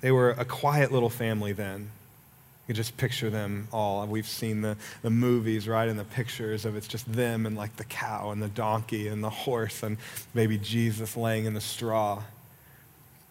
They 0.00 0.10
were 0.10 0.30
a 0.30 0.44
quiet 0.44 0.92
little 0.92 1.08
family 1.08 1.52
then. 1.52 1.90
You 2.68 2.74
just 2.74 2.96
picture 2.96 3.30
them 3.30 3.68
all. 3.72 4.04
We've 4.06 4.26
seen 4.26 4.60
the, 4.60 4.76
the 5.02 5.10
movies, 5.10 5.68
right, 5.68 5.88
and 5.88 5.98
the 5.98 6.04
pictures 6.04 6.64
of 6.64 6.76
it's 6.76 6.88
just 6.88 7.10
them 7.10 7.46
and 7.46 7.56
like 7.56 7.76
the 7.76 7.84
cow 7.84 8.30
and 8.32 8.42
the 8.42 8.48
donkey 8.48 9.06
and 9.06 9.22
the 9.22 9.30
horse 9.30 9.84
and 9.84 9.98
maybe 10.34 10.58
Jesus 10.58 11.16
laying 11.16 11.44
in 11.44 11.54
the 11.54 11.60
straw. 11.60 12.22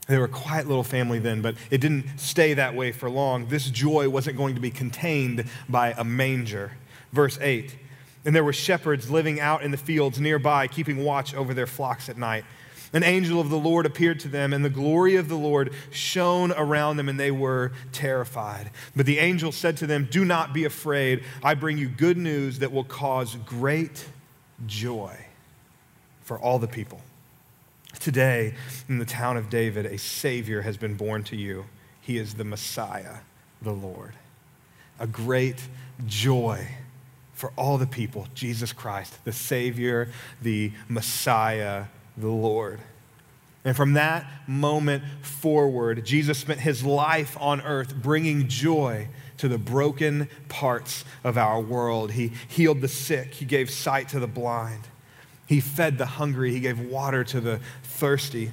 They 0.07 0.17
were 0.19 0.25
a 0.25 0.29
quiet 0.29 0.67
little 0.67 0.83
family 0.83 1.19
then, 1.19 1.41
but 1.41 1.55
it 1.71 1.81
didn't 1.81 2.19
stay 2.19 2.53
that 2.53 2.75
way 2.75 2.91
for 2.91 3.09
long. 3.09 3.47
This 3.47 3.69
joy 3.69 4.07
wasn't 4.07 4.37
going 4.37 4.55
to 4.55 4.61
be 4.61 4.69
contained 4.69 5.45
by 5.67 5.93
a 5.97 6.03
manger. 6.03 6.73
Verse 7.11 7.39
8 7.41 7.75
And 8.23 8.35
there 8.35 8.43
were 8.43 8.53
shepherds 8.53 9.09
living 9.09 9.39
out 9.39 9.63
in 9.63 9.71
the 9.71 9.77
fields 9.77 10.19
nearby, 10.19 10.67
keeping 10.67 11.03
watch 11.03 11.33
over 11.33 11.53
their 11.53 11.67
flocks 11.67 12.07
at 12.07 12.17
night. 12.17 12.45
An 12.93 13.03
angel 13.03 13.41
of 13.41 13.49
the 13.49 13.57
Lord 13.57 13.85
appeared 13.85 14.19
to 14.21 14.27
them, 14.29 14.53
and 14.53 14.63
the 14.63 14.69
glory 14.69 15.15
of 15.15 15.27
the 15.27 15.35
Lord 15.35 15.73
shone 15.91 16.51
around 16.51 16.97
them, 16.97 17.09
and 17.09 17.19
they 17.19 17.31
were 17.31 17.73
terrified. 17.91 18.69
But 18.95 19.05
the 19.05 19.19
angel 19.19 19.51
said 19.51 19.75
to 19.77 19.87
them, 19.87 20.07
Do 20.09 20.23
not 20.23 20.53
be 20.53 20.65
afraid. 20.65 21.23
I 21.43 21.55
bring 21.55 21.77
you 21.77 21.89
good 21.89 22.15
news 22.15 22.59
that 22.59 22.71
will 22.71 22.83
cause 22.83 23.35
great 23.45 24.05
joy 24.65 25.25
for 26.21 26.39
all 26.39 26.59
the 26.59 26.67
people. 26.67 27.01
Today, 27.99 28.53
in 28.87 28.99
the 28.99 29.05
town 29.05 29.37
of 29.37 29.49
David, 29.49 29.85
a 29.85 29.97
Savior 29.97 30.61
has 30.61 30.77
been 30.77 30.95
born 30.95 31.23
to 31.25 31.35
you. 31.35 31.65
He 32.01 32.17
is 32.17 32.35
the 32.35 32.43
Messiah, 32.43 33.17
the 33.61 33.71
Lord. 33.71 34.13
A 34.99 35.07
great 35.07 35.67
joy 36.05 36.67
for 37.33 37.51
all 37.57 37.77
the 37.77 37.87
people, 37.87 38.27
Jesus 38.33 38.71
Christ, 38.71 39.23
the 39.25 39.31
Savior, 39.31 40.09
the 40.41 40.71
Messiah, 40.87 41.85
the 42.17 42.29
Lord. 42.29 42.79
And 43.65 43.75
from 43.75 43.93
that 43.93 44.25
moment 44.47 45.03
forward, 45.23 46.05
Jesus 46.05 46.37
spent 46.37 46.59
his 46.59 46.83
life 46.85 47.35
on 47.39 47.61
earth 47.61 47.95
bringing 47.95 48.47
joy 48.47 49.09
to 49.37 49.47
the 49.47 49.57
broken 49.57 50.29
parts 50.47 51.03
of 51.23 51.37
our 51.37 51.59
world. 51.59 52.11
He 52.11 52.31
healed 52.47 52.81
the 52.81 52.87
sick, 52.87 53.33
he 53.33 53.45
gave 53.45 53.69
sight 53.69 54.09
to 54.09 54.19
the 54.19 54.27
blind, 54.27 54.87
he 55.45 55.59
fed 55.59 55.97
the 55.97 56.05
hungry, 56.05 56.51
he 56.51 56.59
gave 56.59 56.79
water 56.79 57.23
to 57.25 57.39
the 57.39 57.59
thirsty. 57.83 58.51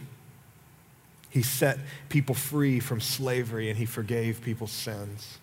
He 1.30 1.42
set 1.42 1.78
people 2.10 2.34
free 2.34 2.80
from 2.80 3.00
slavery 3.00 3.70
and 3.70 3.78
he 3.78 3.86
forgave 3.86 4.42
people's 4.42 4.72
sins. 4.72 5.38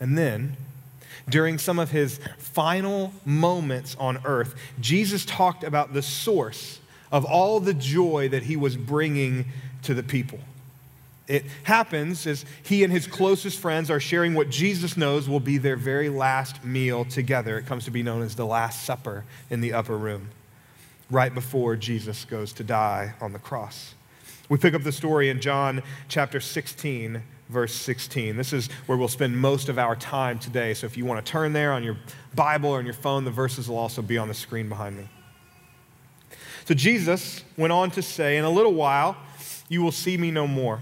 And 0.00 0.16
then, 0.16 0.56
during 1.28 1.58
some 1.58 1.78
of 1.78 1.90
his 1.90 2.18
final 2.38 3.12
moments 3.24 3.96
on 3.98 4.20
earth, 4.24 4.54
Jesus 4.80 5.24
talked 5.24 5.62
about 5.62 5.92
the 5.92 6.02
source 6.02 6.80
of 7.12 7.24
all 7.24 7.60
the 7.60 7.74
joy 7.74 8.28
that 8.30 8.44
he 8.44 8.56
was 8.56 8.76
bringing 8.76 9.46
to 9.82 9.94
the 9.94 10.02
people. 10.02 10.40
It 11.26 11.44
happens 11.62 12.26
as 12.26 12.44
he 12.62 12.84
and 12.84 12.92
his 12.92 13.06
closest 13.06 13.58
friends 13.58 13.90
are 13.90 14.00
sharing 14.00 14.34
what 14.34 14.50
Jesus 14.50 14.96
knows 14.96 15.28
will 15.28 15.40
be 15.40 15.56
their 15.56 15.76
very 15.76 16.10
last 16.10 16.64
meal 16.64 17.04
together. 17.04 17.56
It 17.56 17.66
comes 17.66 17.86
to 17.86 17.90
be 17.90 18.02
known 18.02 18.22
as 18.22 18.36
the 18.36 18.44
Last 18.44 18.84
Supper 18.84 19.24
in 19.48 19.62
the 19.62 19.72
upper 19.72 19.96
room, 19.96 20.30
right 21.14 21.32
before 21.32 21.76
Jesus 21.76 22.24
goes 22.24 22.52
to 22.54 22.64
die 22.64 23.14
on 23.20 23.32
the 23.32 23.38
cross. 23.38 23.94
We 24.48 24.58
pick 24.58 24.74
up 24.74 24.82
the 24.82 24.92
story 24.92 25.30
in 25.30 25.40
John 25.40 25.80
chapter 26.08 26.40
16, 26.40 27.22
verse 27.48 27.72
16. 27.72 28.36
This 28.36 28.52
is 28.52 28.66
where 28.86 28.98
we'll 28.98 29.06
spend 29.06 29.38
most 29.38 29.68
of 29.68 29.78
our 29.78 29.94
time 29.94 30.40
today. 30.40 30.74
So 30.74 30.86
if 30.86 30.96
you 30.96 31.04
want 31.04 31.24
to 31.24 31.32
turn 31.32 31.52
there 31.52 31.72
on 31.72 31.84
your 31.84 31.96
Bible 32.34 32.70
or 32.70 32.78
on 32.78 32.84
your 32.84 32.94
phone, 32.94 33.24
the 33.24 33.30
verses 33.30 33.68
will 33.68 33.78
also 33.78 34.02
be 34.02 34.18
on 34.18 34.26
the 34.26 34.34
screen 34.34 34.68
behind 34.68 34.98
me. 34.98 35.08
So 36.64 36.74
Jesus 36.74 37.44
went 37.56 37.72
on 37.72 37.92
to 37.92 38.02
say, 38.02 38.36
In 38.36 38.44
a 38.44 38.50
little 38.50 38.74
while, 38.74 39.16
you 39.68 39.82
will 39.82 39.92
see 39.92 40.16
me 40.16 40.32
no 40.32 40.48
more. 40.48 40.80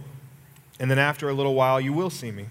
And 0.81 0.91
then 0.91 0.99
after 0.99 1.29
a 1.29 1.35
little 1.35 1.55
while, 1.55 1.79
you 1.79 1.93
will 1.93 2.11
see 2.11 2.31
me. 2.31 2.47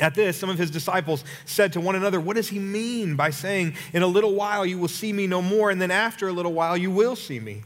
At 0.00 0.14
this, 0.14 0.38
some 0.38 0.48
of 0.48 0.58
his 0.58 0.70
disciples 0.70 1.24
said 1.44 1.72
to 1.72 1.80
one 1.80 1.96
another, 1.96 2.20
What 2.20 2.36
does 2.36 2.48
he 2.48 2.58
mean 2.58 3.16
by 3.16 3.30
saying, 3.30 3.74
In 3.92 4.02
a 4.02 4.06
little 4.06 4.34
while 4.34 4.64
you 4.64 4.78
will 4.78 4.88
see 4.88 5.12
me 5.12 5.26
no 5.26 5.42
more, 5.42 5.70
and 5.70 5.80
then 5.80 5.90
after 5.90 6.28
a 6.28 6.32
little 6.32 6.52
while 6.52 6.76
you 6.76 6.90
will 6.90 7.16
see 7.16 7.40
me? 7.40 7.62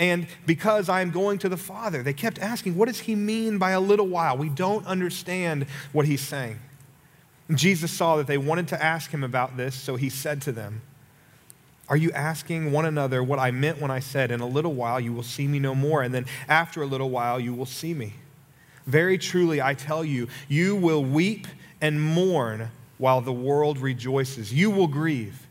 and 0.00 0.26
because 0.46 0.88
I 0.88 1.02
am 1.02 1.10
going 1.10 1.38
to 1.40 1.48
the 1.50 1.58
Father. 1.58 2.02
They 2.02 2.14
kept 2.14 2.38
asking, 2.38 2.74
What 2.74 2.88
does 2.88 3.00
he 3.00 3.14
mean 3.14 3.58
by 3.58 3.72
a 3.72 3.80
little 3.80 4.08
while? 4.08 4.36
We 4.36 4.48
don't 4.48 4.84
understand 4.86 5.66
what 5.92 6.06
he's 6.06 6.22
saying. 6.22 6.58
Jesus 7.54 7.92
saw 7.92 8.16
that 8.16 8.26
they 8.26 8.38
wanted 8.38 8.68
to 8.68 8.82
ask 8.82 9.10
him 9.10 9.22
about 9.22 9.56
this, 9.56 9.74
so 9.74 9.96
he 9.96 10.08
said 10.08 10.40
to 10.42 10.52
them, 10.52 10.80
Are 11.88 11.98
you 11.98 12.10
asking 12.12 12.72
one 12.72 12.86
another 12.86 13.22
what 13.22 13.38
I 13.38 13.50
meant 13.50 13.78
when 13.78 13.90
I 13.90 14.00
said, 14.00 14.30
In 14.30 14.40
a 14.40 14.46
little 14.46 14.72
while 14.72 14.98
you 14.98 15.12
will 15.12 15.22
see 15.22 15.46
me 15.46 15.58
no 15.58 15.74
more, 15.74 16.02
and 16.02 16.14
then 16.14 16.24
after 16.48 16.82
a 16.82 16.86
little 16.86 17.10
while 17.10 17.38
you 17.38 17.52
will 17.52 17.66
see 17.66 17.92
me? 17.92 18.14
Very 18.86 19.18
truly, 19.18 19.60
I 19.60 19.74
tell 19.74 20.04
you, 20.04 20.28
you 20.48 20.76
will 20.76 21.04
weep 21.04 21.46
and 21.80 22.00
mourn 22.00 22.70
while 22.98 23.20
the 23.20 23.32
world 23.32 23.78
rejoices. 23.78 24.52
You 24.52 24.70
will 24.70 24.86
grieve, 24.86 25.46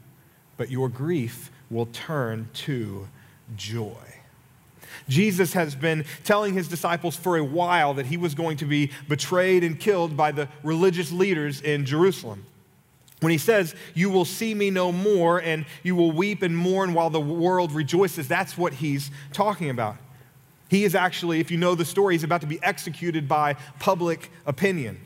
but 0.58 0.70
your 0.70 0.90
grief 0.90 1.52
will 1.70 1.88
turn 1.88 2.50
to 2.54 3.08
joy. 3.56 3.96
Jesus 5.08 5.54
has 5.54 5.76
been 5.76 6.06
telling 6.24 6.54
his 6.54 6.68
disciples 6.68 7.16
for 7.16 7.38
a 7.38 7.44
while 7.44 7.96
that 7.96 8.06
he 8.06 8.18
was 8.18 8.36
going 8.36 8.58
to 8.58 8.66
be 8.66 8.92
betrayed 9.08 9.64
and 9.64 9.80
killed 9.80 10.16
by 10.16 10.32
the 10.32 10.48
religious 10.64 11.12
leaders 11.12 11.62
in 11.62 11.86
Jerusalem. 11.86 12.46
When 13.20 13.32
he 13.32 13.38
says, 13.38 13.76
You 13.94 14.10
will 14.10 14.26
see 14.26 14.54
me 14.54 14.70
no 14.70 14.92
more, 14.92 15.42
and 15.42 15.66
you 15.84 15.96
will 15.96 16.12
weep 16.12 16.42
and 16.42 16.56
mourn 16.56 16.94
while 16.94 17.10
the 17.10 17.20
world 17.20 17.72
rejoices, 17.72 18.28
that's 18.28 18.58
what 18.58 18.74
he's 18.74 19.12
talking 19.34 19.70
about. 19.70 19.98
He 20.70 20.84
is 20.84 20.96
actually, 20.96 21.40
if 21.40 21.52
you 21.52 21.58
know 21.58 21.76
the 21.76 21.84
story, 21.84 22.14
he's 22.14 22.24
about 22.24 22.42
to 22.42 22.48
be 22.48 22.62
executed 22.64 23.28
by 23.28 23.56
public 23.80 24.32
opinion. 24.46 25.00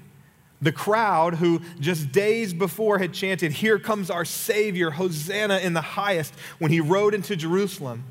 The 0.62 0.74
crowd, 0.74 1.36
who 1.36 1.62
just 1.80 2.12
days 2.12 2.54
before 2.54 3.00
had 3.00 3.14
chanted, 3.14 3.54
Here 3.54 3.80
comes 3.80 4.10
our 4.10 4.26
Savior, 4.26 4.92
Hosanna 4.92 5.60
in 5.60 5.74
the 5.74 5.82
highest, 5.82 6.34
when 6.60 6.72
he 6.72 6.80
rode 6.80 7.14
into 7.14 7.36
Jerusalem, 7.36 8.04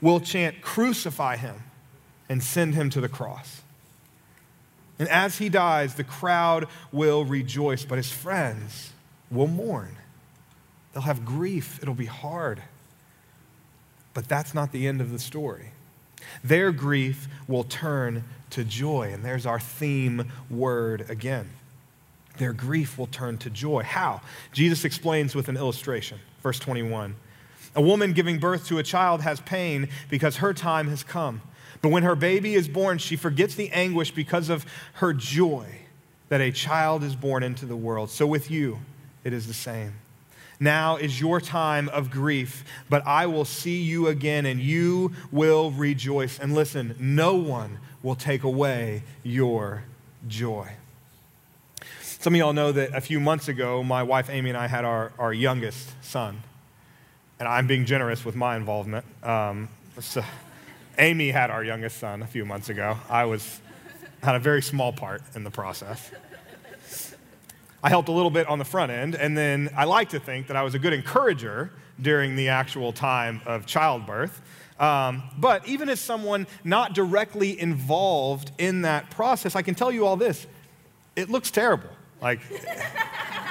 will 0.00 0.20
chant, 0.20 0.60
Crucify 0.60 1.36
him, 1.36 1.62
and 2.28 2.42
send 2.42 2.74
him 2.74 2.90
to 2.90 3.00
the 3.00 3.08
cross. 3.08 3.62
And 4.98 5.08
as 5.08 5.38
he 5.38 5.48
dies, 5.48 5.94
the 5.94 6.04
crowd 6.04 6.68
will 6.92 7.24
rejoice, 7.24 7.84
but 7.84 7.96
his 7.96 8.10
friends 8.10 8.92
will 9.30 9.48
mourn. 9.48 9.96
They'll 10.92 11.02
have 11.02 11.24
grief, 11.24 11.78
it'll 11.82 11.94
be 11.94 12.06
hard. 12.06 12.62
But 14.14 14.28
that's 14.28 14.52
not 14.54 14.72
the 14.72 14.86
end 14.86 15.00
of 15.00 15.10
the 15.10 15.18
story. 15.18 15.71
Their 16.42 16.72
grief 16.72 17.28
will 17.48 17.64
turn 17.64 18.24
to 18.50 18.64
joy. 18.64 19.12
And 19.12 19.24
there's 19.24 19.46
our 19.46 19.60
theme 19.60 20.30
word 20.50 21.08
again. 21.10 21.50
Their 22.38 22.52
grief 22.52 22.98
will 22.98 23.06
turn 23.06 23.38
to 23.38 23.50
joy. 23.50 23.82
How? 23.82 24.20
Jesus 24.52 24.84
explains 24.84 25.34
with 25.34 25.48
an 25.48 25.56
illustration. 25.56 26.18
Verse 26.42 26.58
21. 26.58 27.16
A 27.74 27.82
woman 27.82 28.12
giving 28.12 28.38
birth 28.38 28.66
to 28.68 28.78
a 28.78 28.82
child 28.82 29.22
has 29.22 29.40
pain 29.40 29.88
because 30.10 30.36
her 30.36 30.52
time 30.52 30.88
has 30.88 31.02
come. 31.02 31.42
But 31.80 31.90
when 31.90 32.02
her 32.02 32.14
baby 32.14 32.54
is 32.54 32.68
born, 32.68 32.98
she 32.98 33.16
forgets 33.16 33.54
the 33.54 33.70
anguish 33.70 34.12
because 34.12 34.48
of 34.48 34.64
her 34.94 35.12
joy 35.12 35.66
that 36.28 36.40
a 36.40 36.52
child 36.52 37.02
is 37.02 37.16
born 37.16 37.42
into 37.42 37.66
the 37.66 37.76
world. 37.76 38.10
So 38.10 38.26
with 38.26 38.50
you, 38.50 38.78
it 39.24 39.32
is 39.32 39.46
the 39.46 39.54
same. 39.54 39.94
Now 40.62 40.94
is 40.94 41.20
your 41.20 41.40
time 41.40 41.88
of 41.88 42.12
grief, 42.12 42.64
but 42.88 43.04
I 43.04 43.26
will 43.26 43.44
see 43.44 43.82
you 43.82 44.06
again 44.06 44.46
and 44.46 44.60
you 44.60 45.12
will 45.32 45.72
rejoice. 45.72 46.38
And 46.38 46.54
listen, 46.54 46.94
no 47.00 47.34
one 47.34 47.80
will 48.04 48.14
take 48.14 48.44
away 48.44 49.02
your 49.24 49.82
joy. 50.28 50.70
Some 52.00 52.34
of 52.34 52.38
y'all 52.38 52.52
know 52.52 52.70
that 52.70 52.94
a 52.94 53.00
few 53.00 53.18
months 53.18 53.48
ago, 53.48 53.82
my 53.82 54.04
wife 54.04 54.30
Amy 54.30 54.50
and 54.50 54.56
I 54.56 54.68
had 54.68 54.84
our, 54.84 55.10
our 55.18 55.32
youngest 55.32 56.00
son 56.00 56.40
and 57.40 57.48
I'm 57.48 57.66
being 57.66 57.84
generous 57.84 58.24
with 58.24 58.36
my 58.36 58.54
involvement. 58.54 59.04
Um, 59.24 59.68
so 59.98 60.22
Amy 60.96 61.32
had 61.32 61.50
our 61.50 61.64
youngest 61.64 61.98
son 61.98 62.22
a 62.22 62.26
few 62.28 62.44
months 62.44 62.68
ago. 62.68 62.98
I 63.10 63.24
was 63.24 63.60
had 64.22 64.36
a 64.36 64.38
very 64.38 64.62
small 64.62 64.92
part 64.92 65.22
in 65.34 65.42
the 65.42 65.50
process. 65.50 66.12
I 67.82 67.88
helped 67.88 68.08
a 68.08 68.12
little 68.12 68.30
bit 68.30 68.46
on 68.46 68.58
the 68.58 68.64
front 68.64 68.92
end, 68.92 69.14
and 69.14 69.36
then 69.36 69.70
I 69.76 69.84
like 69.84 70.10
to 70.10 70.20
think 70.20 70.46
that 70.46 70.56
I 70.56 70.62
was 70.62 70.74
a 70.74 70.78
good 70.78 70.92
encourager 70.92 71.72
during 72.00 72.36
the 72.36 72.48
actual 72.48 72.92
time 72.92 73.40
of 73.44 73.66
childbirth. 73.66 74.40
Um, 74.78 75.22
but 75.38 75.66
even 75.68 75.88
as 75.88 76.00
someone 76.00 76.46
not 76.64 76.94
directly 76.94 77.58
involved 77.60 78.52
in 78.58 78.82
that 78.82 79.10
process, 79.10 79.56
I 79.56 79.62
can 79.62 79.74
tell 79.74 79.90
you 79.90 80.06
all 80.06 80.16
this: 80.16 80.46
it 81.16 81.28
looks 81.28 81.50
terrible. 81.50 81.90
Like 82.20 82.40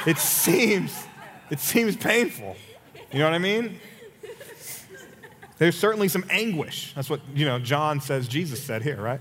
it 0.05 0.17
seems, 0.17 1.05
it 1.49 1.59
seems 1.59 1.97
painful. 1.97 2.55
You 3.11 3.19
know 3.19 3.25
what 3.25 3.33
I 3.33 3.39
mean? 3.39 3.79
There's 5.57 5.77
certainly 5.77 6.07
some 6.07 6.25
anguish. 6.31 6.91
That's 6.95 7.09
what, 7.09 7.21
you 7.35 7.45
know, 7.45 7.59
John 7.59 8.01
says 8.01 8.27
Jesus 8.27 8.63
said 8.63 8.81
here, 8.81 8.99
right? 8.99 9.19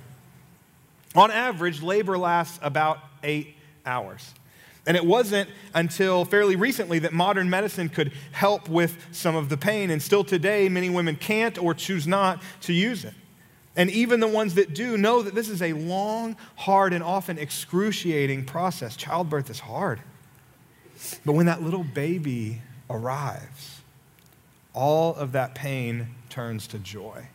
On 1.14 1.30
average, 1.30 1.82
labor 1.82 2.16
lasts 2.16 2.58
about 2.62 3.00
eight 3.22 3.56
hours. 3.84 4.32
And 4.86 4.96
it 4.96 5.04
wasn't 5.04 5.50
until 5.74 6.24
fairly 6.24 6.56
recently 6.56 6.98
that 7.00 7.12
modern 7.12 7.50
medicine 7.50 7.88
could 7.88 8.12
help 8.32 8.68
with 8.68 8.96
some 9.12 9.36
of 9.36 9.48
the 9.48 9.56
pain. 9.56 9.90
And 9.90 10.02
still 10.02 10.24
today, 10.24 10.68
many 10.68 10.88
women 10.88 11.16
can't 11.16 11.58
or 11.58 11.74
choose 11.74 12.06
not 12.06 12.42
to 12.62 12.72
use 12.72 13.04
it. 13.04 13.14
And 13.76 13.90
even 13.90 14.20
the 14.20 14.28
ones 14.28 14.54
that 14.54 14.74
do 14.74 14.96
know 14.96 15.22
that 15.22 15.34
this 15.34 15.48
is 15.48 15.62
a 15.62 15.72
long, 15.74 16.36
hard, 16.56 16.92
and 16.92 17.04
often 17.04 17.38
excruciating 17.38 18.44
process. 18.46 18.96
Childbirth 18.96 19.48
is 19.48 19.60
hard. 19.60 20.00
But 21.24 21.32
when 21.32 21.46
that 21.46 21.62
little 21.62 21.84
baby 21.84 22.62
arrives, 22.88 23.80
all 24.74 25.14
of 25.14 25.32
that 25.32 25.54
pain 25.54 26.08
turns 26.28 26.66
to 26.68 26.78
joy. 26.78 27.28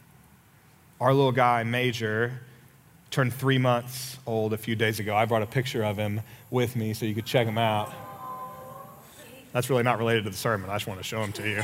Our 1.00 1.14
little 1.14 1.32
guy, 1.32 1.64
Major, 1.64 2.42
turned 3.12 3.34
three 3.34 3.58
months 3.58 4.18
old 4.26 4.54
a 4.54 4.58
few 4.58 4.76
days 4.76 5.00
ago. 5.00 5.16
I 5.16 5.26
brought 5.26 5.42
a 5.42 5.48
picture 5.48 5.84
of 5.84 5.98
him 5.98 6.22
with 6.50 6.76
me 6.76 6.94
so 6.94 7.06
you 7.06 7.16
could 7.16 7.26
check 7.26 7.48
him 7.48 7.58
out. 7.58 7.94
That's 9.52 9.70
really 9.70 9.84
not 9.84 10.00
related 10.00 10.26
to 10.26 10.30
the 10.30 10.36
sermon. 10.36 10.70
I 10.70 10.76
just 10.76 10.88
want 10.88 11.00
to 11.00 11.04
show 11.04 11.24
him 11.24 11.32
to 11.34 11.50
you. 11.50 11.64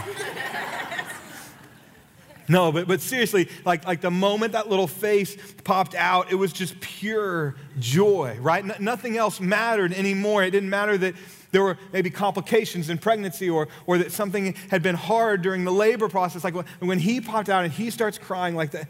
no, 2.47 2.71
but, 2.71 2.87
but 2.87 3.01
seriously, 3.01 3.49
like, 3.65 3.85
like 3.85 3.99
the 3.99 4.11
moment 4.11 4.53
that 4.53 4.69
little 4.69 4.87
face 4.87 5.35
popped 5.65 5.93
out, 5.93 6.31
it 6.31 6.35
was 6.35 6.53
just 6.53 6.79
pure 6.79 7.55
joy, 7.79 8.37
right? 8.39 8.79
Nothing 8.79 9.17
else 9.17 9.41
mattered 9.41 9.91
anymore. 9.91 10.43
It 10.43 10.51
didn't 10.51 10.69
matter 10.69 10.97
that 10.99 11.15
there 11.51 11.63
were 11.63 11.77
maybe 11.91 12.09
complications 12.09 12.89
in 12.89 12.97
pregnancy 12.97 13.49
or, 13.49 13.67
or 13.85 13.97
that 13.97 14.11
something 14.11 14.55
had 14.69 14.81
been 14.81 14.95
hard 14.95 15.41
during 15.41 15.65
the 15.65 15.71
labor 15.71 16.07
process. 16.07 16.43
Like 16.43 16.55
when 16.79 16.99
he 16.99 17.19
popped 17.19 17.49
out 17.49 17.65
and 17.65 17.73
he 17.73 17.89
starts 17.89 18.17
crying 18.17 18.55
like 18.55 18.71
that, 18.71 18.87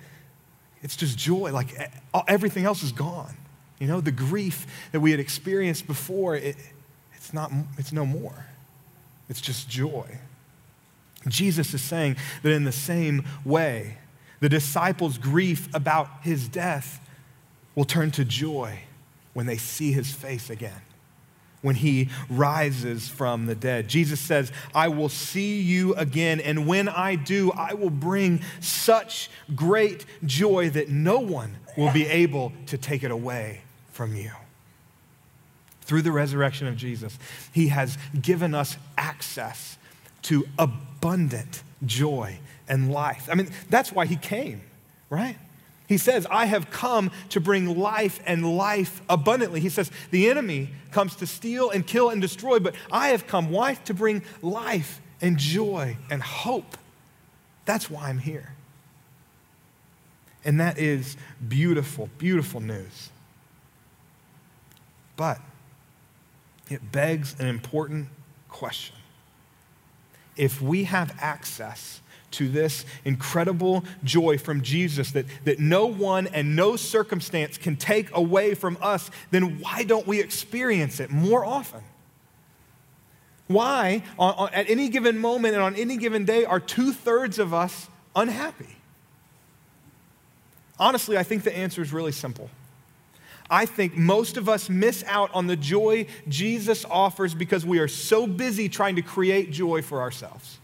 it's 0.82 0.96
just 0.96 1.18
joy. 1.18 1.52
Like 1.52 1.76
everything 2.28 2.66
else 2.66 2.84
is 2.84 2.92
gone. 2.92 3.36
You 3.80 3.88
know, 3.88 4.02
the 4.02 4.12
grief 4.12 4.68
that 4.92 5.00
we 5.00 5.12
had 5.12 5.20
experienced 5.20 5.88
before, 5.88 6.36
it, 6.36 6.56
it's, 7.16 7.34
not, 7.34 7.52
it's 7.78 7.92
no 7.92 8.06
more. 8.06 8.46
It's 9.30 9.42
just 9.42 9.70
joy. 9.70 10.20
Jesus 11.28 11.74
is 11.74 11.82
saying 11.82 12.18
that 12.44 12.52
in 12.52 12.64
the 12.64 12.72
same 12.72 13.26
way, 13.46 13.98
The 14.42 14.50
disciples' 14.50 15.20
grief 15.20 15.70
about 15.74 16.10
his 16.24 16.48
death 16.50 17.00
will 17.76 17.86
turn 17.86 18.12
to 18.12 18.26
joy 18.26 18.80
when 19.34 19.46
they 19.46 19.58
see 19.58 19.94
his 19.94 20.12
face 20.12 20.50
again, 20.50 20.82
when 21.62 21.76
he 21.76 22.10
rises 22.30 23.08
from 23.08 23.46
the 23.46 23.56
dead. 23.56 23.88
Jesus 23.88 24.20
says, 24.20 24.52
I 24.74 24.88
will 24.88 25.10
see 25.10 25.62
you 25.62 25.94
again, 25.96 26.40
and 26.40 26.68
when 26.68 26.90
I 26.90 27.16
do, 27.16 27.52
I 27.52 27.74
will 27.74 27.90
bring 27.90 28.42
such 28.60 29.30
great 29.56 30.06
joy 30.26 30.70
that 30.72 30.90
no 30.90 31.20
one 31.20 31.58
will 31.78 31.92
be 31.92 32.06
able 32.08 32.52
to 32.68 32.78
take 32.78 33.04
it 33.04 33.12
away 33.12 33.62
from 33.92 34.16
you. 34.16 34.32
Through 35.82 36.02
the 36.04 36.12
resurrection 36.12 36.68
of 36.68 36.78
Jesus, 36.78 37.18
he 37.52 37.68
has 37.68 37.98
given 38.20 38.56
us 38.56 38.78
access 38.98 39.78
to 40.24 40.48
abundant 40.58 41.64
joy 41.86 42.40
and 42.68 42.92
life. 42.92 43.28
I 43.30 43.36
mean, 43.36 43.50
that's 43.70 43.92
why 43.92 44.06
he 44.06 44.16
came, 44.16 44.62
right? 45.10 45.38
He 45.92 45.98
says, 45.98 46.26
I 46.32 46.46
have 46.46 46.72
come 46.72 47.12
to 47.32 47.42
bring 47.42 47.78
life 47.78 48.22
and 48.26 48.56
life 48.56 49.02
abundantly. 49.10 49.60
He 49.60 49.68
says, 49.68 49.92
the 50.10 50.30
enemy 50.30 50.70
comes 50.92 51.18
to 51.18 51.28
steal 51.28 51.70
and 51.70 51.86
kill 51.86 52.12
and 52.12 52.22
destroy, 52.22 52.60
but 52.60 52.76
I 52.90 53.10
have 53.10 53.28
come, 53.28 53.52
why? 53.52 53.74
To 53.74 53.94
bring 53.94 54.24
life 54.42 55.02
and 55.20 55.38
joy 55.38 55.98
and 56.10 56.24
hope. 56.24 56.78
That's 57.66 57.90
why 57.90 58.08
I'm 58.08 58.20
here. 58.20 58.54
And 60.46 60.62
that 60.62 60.80
is 60.80 61.18
beautiful, 61.46 62.08
beautiful 62.18 62.62
news. 62.62 63.10
But 65.18 65.42
it 66.70 66.94
begs 66.94 67.36
an 67.38 67.48
important 67.48 68.08
question. 68.48 68.96
If 70.38 70.62
we 70.62 70.86
have 70.86 71.14
access 71.20 72.00
to 72.32 72.48
this 72.48 72.86
incredible 73.06 73.84
joy 74.04 74.38
from 74.38 74.62
Jesus 74.62 75.12
that, 75.12 75.26
that 75.46 75.60
no 75.60 75.86
one 75.86 76.28
and 76.28 76.56
no 76.56 76.76
circumstance 76.76 77.58
can 77.58 77.76
take 77.76 78.16
away 78.16 78.54
from 78.54 78.78
us, 78.82 79.12
then 79.32 79.60
why 79.60 79.84
don't 79.84 80.08
we 80.08 80.20
experience 80.20 81.00
it 81.00 81.10
more 81.10 81.46
often? 81.46 81.82
Why, 83.48 84.04
on, 84.18 84.34
on, 84.36 84.54
at 84.54 84.70
any 84.70 84.90
given 84.90 85.18
moment 85.18 85.56
and 85.56 85.64
on 85.64 85.76
any 85.76 85.98
given 85.98 86.26
day, 86.26 86.46
are 86.46 86.60
two 86.60 86.94
thirds 86.94 87.38
of 87.38 87.54
us 87.54 87.90
unhappy? 88.16 88.78
Honestly, 90.80 91.18
I 91.18 91.24
think 91.24 91.44
the 91.44 91.56
answer 91.56 91.82
is 91.82 91.92
really 91.92 92.14
simple. 92.14 92.50
I 93.50 93.66
think 93.66 93.98
most 93.98 94.38
of 94.38 94.48
us 94.48 94.70
miss 94.70 95.04
out 95.06 95.30
on 95.34 95.48
the 95.48 95.58
joy 95.58 96.08
Jesus 96.30 96.86
offers 96.86 97.36
because 97.36 97.66
we 97.66 97.80
are 97.80 97.90
so 97.90 98.26
busy 98.26 98.70
trying 98.70 98.96
to 98.96 99.02
create 99.02 99.52
joy 99.52 99.82
for 99.82 100.00
ourselves 100.00 100.61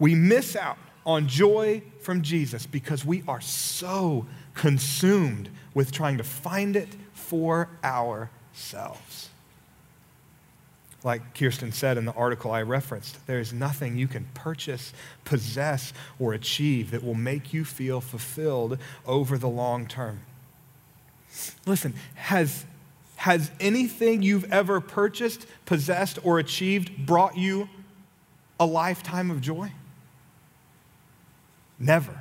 we 0.00 0.16
miss 0.16 0.56
out 0.56 0.78
on 1.06 1.28
joy 1.28 1.82
from 2.00 2.22
Jesus 2.22 2.66
because 2.66 3.04
we 3.04 3.22
are 3.28 3.40
so 3.40 4.26
consumed 4.54 5.48
with 5.74 5.92
trying 5.92 6.18
to 6.18 6.24
find 6.24 6.74
it 6.74 6.88
for 7.12 7.68
ourselves. 7.84 9.28
Like 11.02 11.34
Kirsten 11.34 11.72
said 11.72 11.96
in 11.96 12.04
the 12.04 12.12
article 12.12 12.50
I 12.50 12.62
referenced, 12.62 13.26
there 13.26 13.38
is 13.38 13.52
nothing 13.52 13.96
you 13.96 14.06
can 14.06 14.26
purchase, 14.34 14.92
possess, 15.24 15.92
or 16.18 16.34
achieve 16.34 16.90
that 16.90 17.02
will 17.02 17.14
make 17.14 17.54
you 17.54 17.64
feel 17.64 18.00
fulfilled 18.00 18.78
over 19.06 19.38
the 19.38 19.48
long 19.48 19.86
term. 19.86 20.20
Listen, 21.64 21.94
has, 22.16 22.66
has 23.16 23.50
anything 23.60 24.22
you've 24.22 24.50
ever 24.52 24.80
purchased, 24.80 25.46
possessed, 25.64 26.18
or 26.22 26.38
achieved 26.38 27.06
brought 27.06 27.38
you 27.38 27.68
a 28.58 28.66
lifetime 28.66 29.30
of 29.30 29.40
joy? 29.40 29.72
Never. 31.80 32.20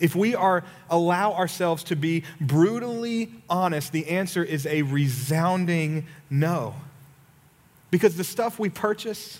If 0.00 0.16
we 0.16 0.34
are 0.34 0.64
allow 0.90 1.34
ourselves 1.34 1.84
to 1.84 1.96
be 1.96 2.24
brutally 2.40 3.30
honest, 3.48 3.92
the 3.92 4.08
answer 4.08 4.42
is 4.42 4.66
a 4.66 4.82
resounding 4.82 6.06
no. 6.28 6.74
Because 7.90 8.16
the 8.16 8.24
stuff 8.24 8.58
we 8.58 8.70
purchase, 8.70 9.38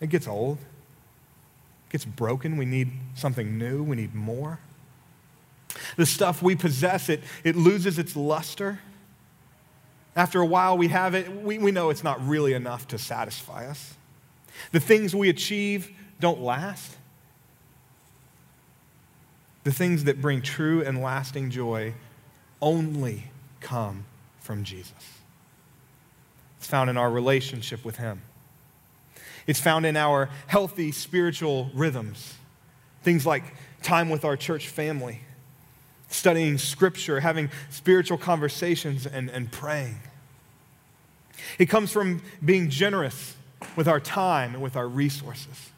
it 0.00 0.08
gets 0.08 0.28
old, 0.28 0.58
it 0.58 1.92
gets 1.92 2.04
broken. 2.04 2.56
We 2.58 2.64
need 2.64 2.92
something 3.16 3.58
new, 3.58 3.82
we 3.82 3.96
need 3.96 4.14
more. 4.14 4.60
The 5.96 6.06
stuff 6.06 6.42
we 6.42 6.54
possess, 6.54 7.08
it, 7.08 7.22
it 7.42 7.56
loses 7.56 7.98
its 7.98 8.14
luster. 8.14 8.78
After 10.14 10.40
a 10.40 10.46
while, 10.46 10.78
we 10.78 10.88
have 10.88 11.14
it, 11.14 11.30
we, 11.42 11.58
we 11.58 11.72
know 11.72 11.90
it's 11.90 12.04
not 12.04 12.24
really 12.26 12.52
enough 12.52 12.88
to 12.88 12.98
satisfy 12.98 13.66
us. 13.66 13.94
The 14.72 14.80
things 14.80 15.14
we 15.14 15.28
achieve 15.28 15.90
don't 16.20 16.40
last. 16.40 16.95
The 19.66 19.72
things 19.72 20.04
that 20.04 20.22
bring 20.22 20.42
true 20.42 20.84
and 20.84 21.02
lasting 21.02 21.50
joy 21.50 21.94
only 22.62 23.24
come 23.58 24.04
from 24.38 24.62
Jesus. 24.62 24.92
It's 26.58 26.68
found 26.68 26.88
in 26.88 26.96
our 26.96 27.10
relationship 27.10 27.84
with 27.84 27.96
Him. 27.96 28.22
It's 29.48 29.58
found 29.58 29.84
in 29.84 29.96
our 29.96 30.30
healthy 30.46 30.92
spiritual 30.92 31.72
rhythms. 31.74 32.34
Things 33.02 33.26
like 33.26 33.42
time 33.82 34.08
with 34.08 34.24
our 34.24 34.36
church 34.36 34.68
family, 34.68 35.22
studying 36.10 36.58
scripture, 36.58 37.18
having 37.18 37.50
spiritual 37.68 38.18
conversations, 38.18 39.04
and, 39.04 39.28
and 39.30 39.50
praying. 39.50 39.96
It 41.58 41.66
comes 41.66 41.90
from 41.90 42.22
being 42.44 42.70
generous 42.70 43.34
with 43.74 43.88
our 43.88 43.98
time 43.98 44.54
and 44.54 44.62
with 44.62 44.76
our 44.76 44.86
resources. 44.86 45.70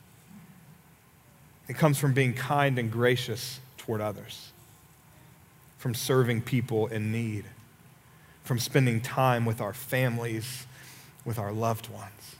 It 1.68 1.78
comes 1.78 1.96
from 1.96 2.12
being 2.12 2.34
kind 2.34 2.78
and 2.78 2.92
gracious 2.92 3.60
toward 3.88 4.02
others, 4.02 4.52
from 5.78 5.94
serving 5.94 6.42
people 6.42 6.88
in 6.88 7.10
need, 7.10 7.46
from 8.44 8.58
spending 8.58 9.00
time 9.00 9.46
with 9.46 9.62
our 9.62 9.72
families, 9.72 10.66
with 11.24 11.38
our 11.38 11.52
loved 11.52 11.88
ones. 11.88 12.36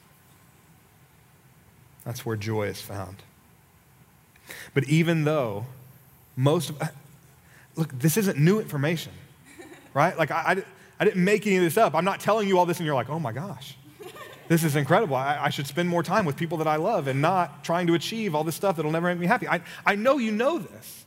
That's 2.05 2.27
where 2.27 2.37
joy 2.37 2.65
is 2.65 2.83
found. 2.83 3.23
But 4.75 4.85
even 4.91 5.25
though 5.25 5.65
most 6.37 6.69
of, 6.69 6.83
uh, 6.83 6.89
look, 7.77 7.99
this 7.99 8.19
isn't 8.19 8.39
new 8.39 8.61
information, 8.61 9.13
right? 9.95 10.19
Like, 10.19 10.31
I, 10.31 10.37
I, 10.37 10.63
I 11.01 11.05
didn't 11.07 11.25
make 11.25 11.47
any 11.47 11.57
of 11.57 11.63
this 11.63 11.79
up. 11.79 11.95
I'm 11.95 12.05
not 12.05 12.21
telling 12.21 12.47
you 12.47 12.59
all 12.59 12.67
this 12.67 12.77
and 12.77 12.85
you're 12.85 12.95
like, 12.95 13.09
oh 13.09 13.19
my 13.19 13.33
gosh 13.33 13.75
this 14.49 14.65
is 14.65 14.77
incredible. 14.77 15.15
I, 15.15 15.37
I, 15.43 15.51
should 15.51 15.67
spend 15.67 15.91
more 15.91 16.03
time 16.03 16.25
with 16.25 16.35
people 16.35 16.57
that 16.57 16.67
I 16.67 16.77
love 16.77 17.07
and 17.07 17.21
not 17.21 17.63
trying 17.63 17.87
to 17.89 17.93
achieve 17.93 18.35
all 18.35 18.45
this 18.45 18.55
stuff 18.55 18.77
that'll 18.77 18.91
never 18.91 19.09
make 19.09 19.19
me 19.19 19.27
happy. 19.27 19.47
I, 19.47 19.61
I 19.85 19.95
know 19.95 20.17
you 20.17 20.33
know 20.33 20.57
this. 20.57 21.05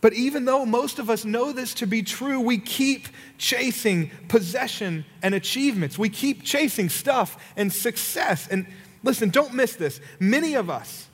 But 0.00 0.12
even 0.12 0.44
though 0.44 0.66
most 0.66 0.98
of 0.98 1.08
us 1.08 1.24
know 1.24 1.52
this 1.52 1.74
to 1.74 1.86
be 1.86 2.02
true, 2.02 2.40
we 2.40 2.58
keep 2.58 3.08
chasing 3.38 4.10
possession 4.28 5.04
and 5.22 5.34
achievements. 5.34 5.98
We 5.98 6.10
keep 6.10 6.42
chasing 6.42 6.88
stuff 6.88 7.36
and 7.56 7.72
success. 7.72 8.46
And 8.48 8.66
listen, 9.02 9.30
don't 9.30 9.54
miss 9.54 9.74
this. 9.74 10.00
Many 10.20 10.54
of 10.54 10.68
us, 10.68 11.08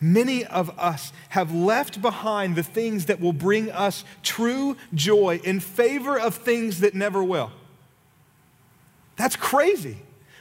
many 0.00 0.44
of 0.44 0.78
us 0.78 1.12
have 1.30 1.52
left 1.52 2.00
behind 2.00 2.54
the 2.54 2.62
things 2.62 3.06
that 3.06 3.20
will 3.20 3.32
bring 3.32 3.70
us 3.72 4.04
true 4.22 4.76
joy 4.94 5.40
in 5.42 5.58
favor 5.58 6.18
of 6.18 6.36
things 6.36 6.80
that 6.80 6.94
never 6.94 7.22
will. 7.22 7.50
That's 9.16 9.36
crazy. 9.36 9.98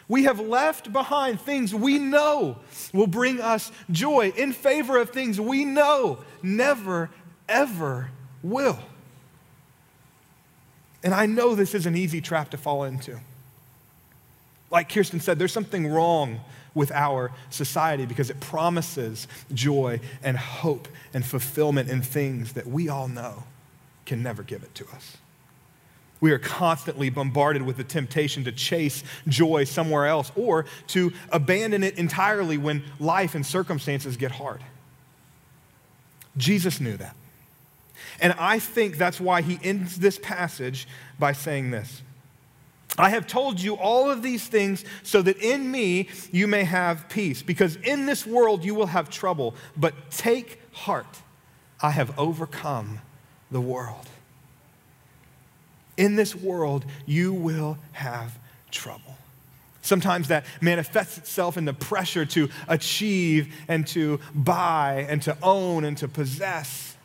We 0.08 0.24
have 0.24 0.40
left 0.40 0.94
behind 0.94 1.42
things 1.42 1.74
we 1.76 1.98
know 1.98 2.60
will 2.94 3.08
bring 3.08 3.42
us 3.42 3.72
joy 3.92 4.32
in 4.38 4.54
favor 4.54 4.98
of 4.98 5.10
things 5.10 5.42
we 5.42 5.66
know 5.66 6.20
never 6.42 7.10
ever 7.48 8.10
will. 8.44 8.80
And 11.04 11.14
I 11.14 11.26
know 11.26 11.56
this 11.56 11.74
is 11.74 11.86
an 11.86 11.96
easy 11.96 12.22
trap 12.22 12.50
to 12.52 12.58
fall 12.58 12.84
into. 12.84 13.20
Like 14.70 14.90
Kirsten 14.90 15.20
said, 15.20 15.40
there's 15.40 15.54
something 15.54 15.88
wrong 15.88 16.42
with 16.74 16.92
our 16.92 17.32
society 17.50 18.06
because 18.06 18.30
it 18.30 18.40
promises 18.40 19.28
joy 19.54 20.00
and 20.22 20.38
hope 20.38 20.88
and 21.14 21.26
fulfillment 21.26 21.90
in 21.90 22.02
things 22.02 22.54
that 22.54 22.68
we 22.68 22.90
all 22.90 23.08
know 23.08 23.44
can 24.06 24.22
never 24.22 24.44
give 24.44 24.64
it 24.64 24.76
to 24.76 24.86
us. 24.94 25.18
We 26.20 26.32
are 26.32 26.40
constantly 26.40 27.10
bombarded 27.10 27.62
with 27.62 27.78
the 27.78 27.84
temptation 27.84 28.44
to 28.46 28.52
chase 28.52 29.04
joy 29.28 29.66
somewhere 29.66 30.08
else 30.08 30.32
or 30.36 30.66
to 30.88 31.14
abandon 31.32 31.84
it 31.84 31.98
entirely 31.98 32.58
when 32.58 32.84
life 33.00 33.36
and 33.36 33.46
circumstances 33.46 34.18
get 34.18 34.32
hard. 34.32 34.62
Jesus 36.36 36.80
knew 36.80 36.98
that. 36.98 37.16
And 38.20 38.34
I 38.34 38.60
think 38.60 38.98
that's 38.98 39.20
why 39.20 39.42
he 39.42 39.60
ends 39.64 39.98
this 39.98 40.20
passage 40.20 40.88
by 41.20 41.34
saying 41.34 41.72
this 41.72 42.02
I 42.98 43.10
have 43.10 43.28
told 43.28 43.62
you 43.62 43.76
all 43.76 44.10
of 44.10 44.24
these 44.24 44.48
things 44.48 44.84
so 45.04 45.22
that 45.22 45.38
in 45.38 45.70
me 45.70 46.10
you 46.32 46.48
may 46.48 46.64
have 46.64 47.08
peace, 47.10 47.42
because 47.44 47.76
in 47.78 48.06
this 48.06 48.26
world 48.26 48.64
you 48.64 48.74
will 48.74 48.88
have 48.88 49.10
trouble, 49.10 49.56
but 49.76 50.12
take 50.12 50.60
heart. 50.72 51.22
I 51.82 51.92
have 51.92 52.18
overcome 52.18 53.00
the 53.52 53.62
world. 53.62 54.08
In 55.96 56.16
this 56.16 56.36
world 56.36 56.86
you 57.06 57.34
will 57.34 57.78
have 57.92 58.38
trouble. 58.72 59.16
Sometimes 59.82 60.28
that 60.28 60.46
manifests 60.60 61.18
itself 61.18 61.56
in 61.56 61.66
the 61.66 61.74
pressure 61.74 62.26
to 62.26 62.50
achieve 62.68 63.54
and 63.68 63.88
to 63.88 64.20
buy 64.34 65.06
and 65.08 65.22
to 65.22 65.38
own 65.42 65.86
and 65.86 65.98
to 66.00 66.08
possess. 66.08 66.97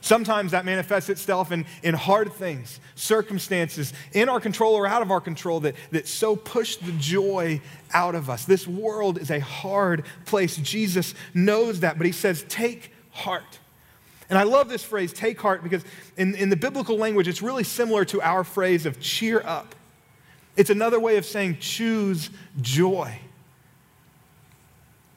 Sometimes 0.00 0.52
that 0.52 0.64
manifests 0.64 1.10
itself 1.10 1.52
in, 1.52 1.66
in 1.82 1.94
hard 1.94 2.32
things, 2.32 2.80
circumstances 2.94 3.92
in 4.12 4.28
our 4.28 4.40
control 4.40 4.74
or 4.74 4.86
out 4.86 5.02
of 5.02 5.10
our 5.10 5.20
control 5.20 5.60
that, 5.60 5.74
that 5.90 6.08
so 6.08 6.36
push 6.36 6.76
the 6.76 6.92
joy 6.92 7.60
out 7.92 8.14
of 8.14 8.30
us. 8.30 8.44
This 8.44 8.66
world 8.66 9.18
is 9.18 9.30
a 9.30 9.40
hard 9.40 10.04
place. 10.24 10.56
Jesus 10.56 11.14
knows 11.34 11.80
that, 11.80 11.98
but 11.98 12.06
he 12.06 12.12
says, 12.12 12.44
Take 12.48 12.92
heart. 13.10 13.58
And 14.30 14.38
I 14.38 14.44
love 14.44 14.68
this 14.68 14.84
phrase, 14.84 15.12
take 15.12 15.40
heart, 15.40 15.62
because 15.62 15.84
in, 16.16 16.34
in 16.36 16.50
the 16.50 16.56
biblical 16.56 16.96
language, 16.96 17.26
it's 17.26 17.42
really 17.42 17.64
similar 17.64 18.04
to 18.06 18.22
our 18.22 18.44
phrase 18.44 18.86
of 18.86 19.00
cheer 19.00 19.42
up. 19.44 19.74
It's 20.56 20.70
another 20.70 21.00
way 21.00 21.16
of 21.16 21.26
saying 21.26 21.58
choose 21.60 22.30
joy. 22.60 23.18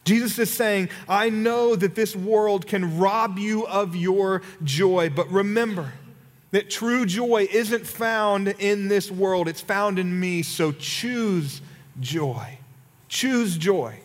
Jesus 0.06 0.38
is 0.38 0.52
saying, 0.52 0.90
I 1.08 1.30
know 1.30 1.76
that 1.76 1.96
this 1.96 2.16
world 2.16 2.68
can 2.68 2.98
rob 2.98 3.38
you 3.38 3.66
of 3.68 3.96
your 3.96 4.42
joy, 4.64 5.10
but 5.10 5.30
remember 5.32 5.94
that 6.52 6.70
true 6.70 7.06
joy 7.06 7.48
isn't 7.52 7.88
found 7.88 8.48
in 8.48 8.88
this 8.88 9.10
world, 9.10 9.48
it's 9.48 9.62
found 9.62 9.98
in 9.98 10.20
me. 10.20 10.44
So 10.44 10.72
choose 10.72 11.62
joy. 12.00 12.60
Choose 13.08 13.58
joy. 13.58 14.00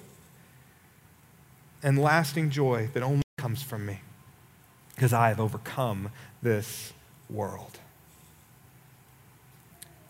And 1.83 2.01
lasting 2.01 2.51
joy 2.51 2.89
that 2.95 3.03
only 3.03 3.23
comes 3.37 3.63
from 3.63 3.85
me 3.85 4.01
because 4.95 5.13
I 5.13 5.29
have 5.29 5.41
overcome 5.41 6.11
this 6.43 6.93
world. 7.29 7.79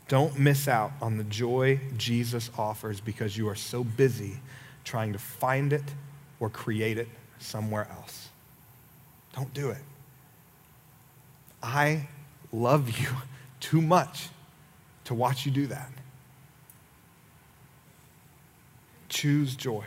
Don't 0.09 0.39
miss 0.39 0.69
out 0.69 0.93
on 1.03 1.19
the 1.19 1.25
joy 1.25 1.81
Jesus 1.97 2.51
offers 2.57 3.01
because 3.01 3.37
you 3.37 3.49
are 3.49 3.55
so 3.55 3.85
busy 3.85 4.41
trying 4.89 5.13
to 5.13 5.19
find 5.19 5.73
it 5.73 5.85
or 6.41 6.49
create 6.49 6.99
it 6.99 7.09
somewhere 7.39 7.87
else. 7.91 8.29
Don't 9.35 9.53
do 9.53 9.71
it. 9.71 9.83
I 11.63 12.09
love 12.53 12.89
you 13.01 13.09
too 13.61 13.83
much 13.83 14.29
to 15.05 15.15
watch 15.15 15.45
you 15.45 15.53
do 15.53 15.67
that. 15.67 15.91
Choose 19.09 19.55
joy. 19.55 19.85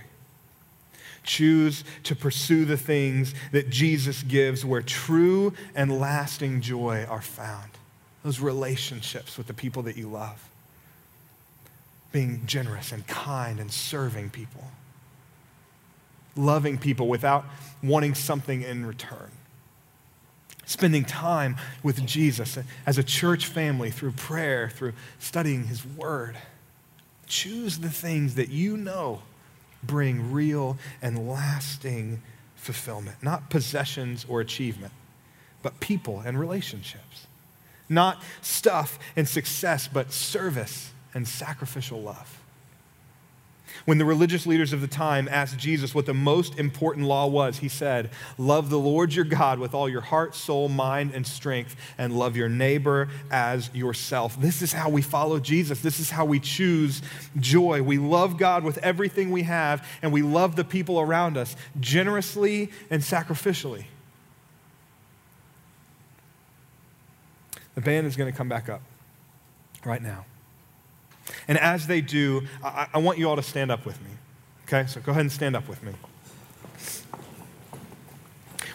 Choose 1.24 1.84
to 2.04 2.16
pursue 2.16 2.66
the 2.66 2.78
things 2.78 3.34
that 3.52 3.70
Jesus 3.70 4.24
gives 4.24 4.66
where 4.66 4.82
true 4.82 5.54
and 5.76 6.00
lasting 6.00 6.62
joy 6.62 7.06
are 7.08 7.22
found 7.22 7.72
those 8.24 8.40
relationships 8.40 9.38
with 9.38 9.48
the 9.48 9.54
people 9.54 9.82
that 9.84 9.98
you 9.98 10.08
love, 10.08 10.48
being 12.12 12.42
generous 12.46 12.92
and 12.92 13.06
kind 13.08 13.60
and 13.60 13.72
serving 13.72 14.30
people, 14.30 14.64
loving 16.36 16.78
people 16.78 17.08
without 17.08 17.46
wanting 17.84 18.16
something 18.16 18.62
in 18.62 18.86
return, 18.86 19.32
spending 20.66 21.04
time 21.04 21.58
with 21.84 22.06
Jesus 22.06 22.58
as 22.86 22.98
a 22.98 23.04
church 23.04 23.48
family 23.48 23.92
through 23.92 24.14
prayer, 24.14 24.70
through 24.70 24.94
studying 25.20 25.66
his 25.66 25.86
word. 25.86 26.38
Choose 27.28 27.80
the 27.80 27.90
things 27.90 28.36
that 28.36 28.50
you 28.50 28.78
know 28.78 29.22
bring 29.84 30.32
real 30.32 30.78
and 31.02 31.28
lasting 31.28 32.22
fulfillment, 32.56 33.18
not 33.24 33.50
possessions 33.50 34.26
or 34.30 34.42
achievement, 34.42 34.94
but 35.64 35.80
people 35.80 36.20
and 36.20 36.40
relationships. 36.40 37.28
Not 37.90 38.22
stuff 38.42 39.00
and 39.16 39.28
success, 39.28 39.88
but 39.88 40.14
service 40.14 40.92
and 41.14 41.28
sacrificial 41.28 42.02
love. 42.02 42.41
When 43.86 43.98
the 43.98 44.06
religious 44.06 44.46
leaders 44.46 44.74
of 44.74 44.82
the 44.82 44.88
time 44.88 45.28
asked 45.30 45.58
Jesus 45.58 45.96
what 45.96 46.06
the 46.06 46.14
most 46.14 46.60
important 46.60 47.08
law 47.08 47.28
was, 47.28 47.60
he 47.60 47.68
said, 47.68 48.10
Love 48.38 48.70
the 48.70 48.80
Lord 48.80 49.14
your 49.14 49.26
God 49.26 49.60
with 49.60 49.74
all 49.74 49.90
your 49.90 50.02
heart, 50.02 50.36
soul, 50.36 50.70
mind, 50.70 51.14
and 51.14 51.26
strength, 51.26 51.76
and 51.98 52.18
love 52.18 52.36
your 52.36 52.50
neighbor 52.50 53.10
as 53.30 53.74
yourself. 53.74 54.40
This 54.40 54.62
is 54.62 54.74
how 54.74 54.90
we 54.90 55.02
follow 55.02 55.40
Jesus. 55.40 55.82
This 55.82 56.00
is 56.00 56.10
how 56.12 56.26
we 56.26 56.40
choose 56.40 57.02
joy. 57.40 57.82
We 57.82 57.98
love 57.98 58.38
God 58.38 58.64
with 58.64 58.78
everything 58.80 59.32
we 59.32 59.44
have, 59.44 59.88
and 60.02 60.12
we 60.12 60.22
love 60.22 60.56
the 60.56 60.64
people 60.64 61.00
around 61.00 61.38
us 61.38 61.56
generously 61.80 62.72
and 62.90 63.02
sacrificially. 63.02 63.86
The 67.76 67.82
band 67.82 68.06
is 68.06 68.16
going 68.16 68.32
to 68.32 68.38
come 68.38 68.50
back 68.50 68.70
up 68.70 68.82
right 69.86 70.02
now. 70.02 70.26
And 71.48 71.58
as 71.58 71.88
they 71.88 72.02
do, 72.02 72.48
I, 72.64 72.88
I, 72.94 72.98
want 73.00 73.18
you 73.18 73.30
all 73.30 73.36
to 73.36 73.44
stand 73.44 73.72
up 73.72 73.86
with 73.86 74.02
me. 74.02 74.10
Okay? 74.66 74.88
So 74.88 75.02
go 75.02 75.12
ahead 75.12 75.22
and 75.22 75.32
stand 75.32 75.56
up 75.56 75.68
with 75.68 75.84
me. 75.84 75.94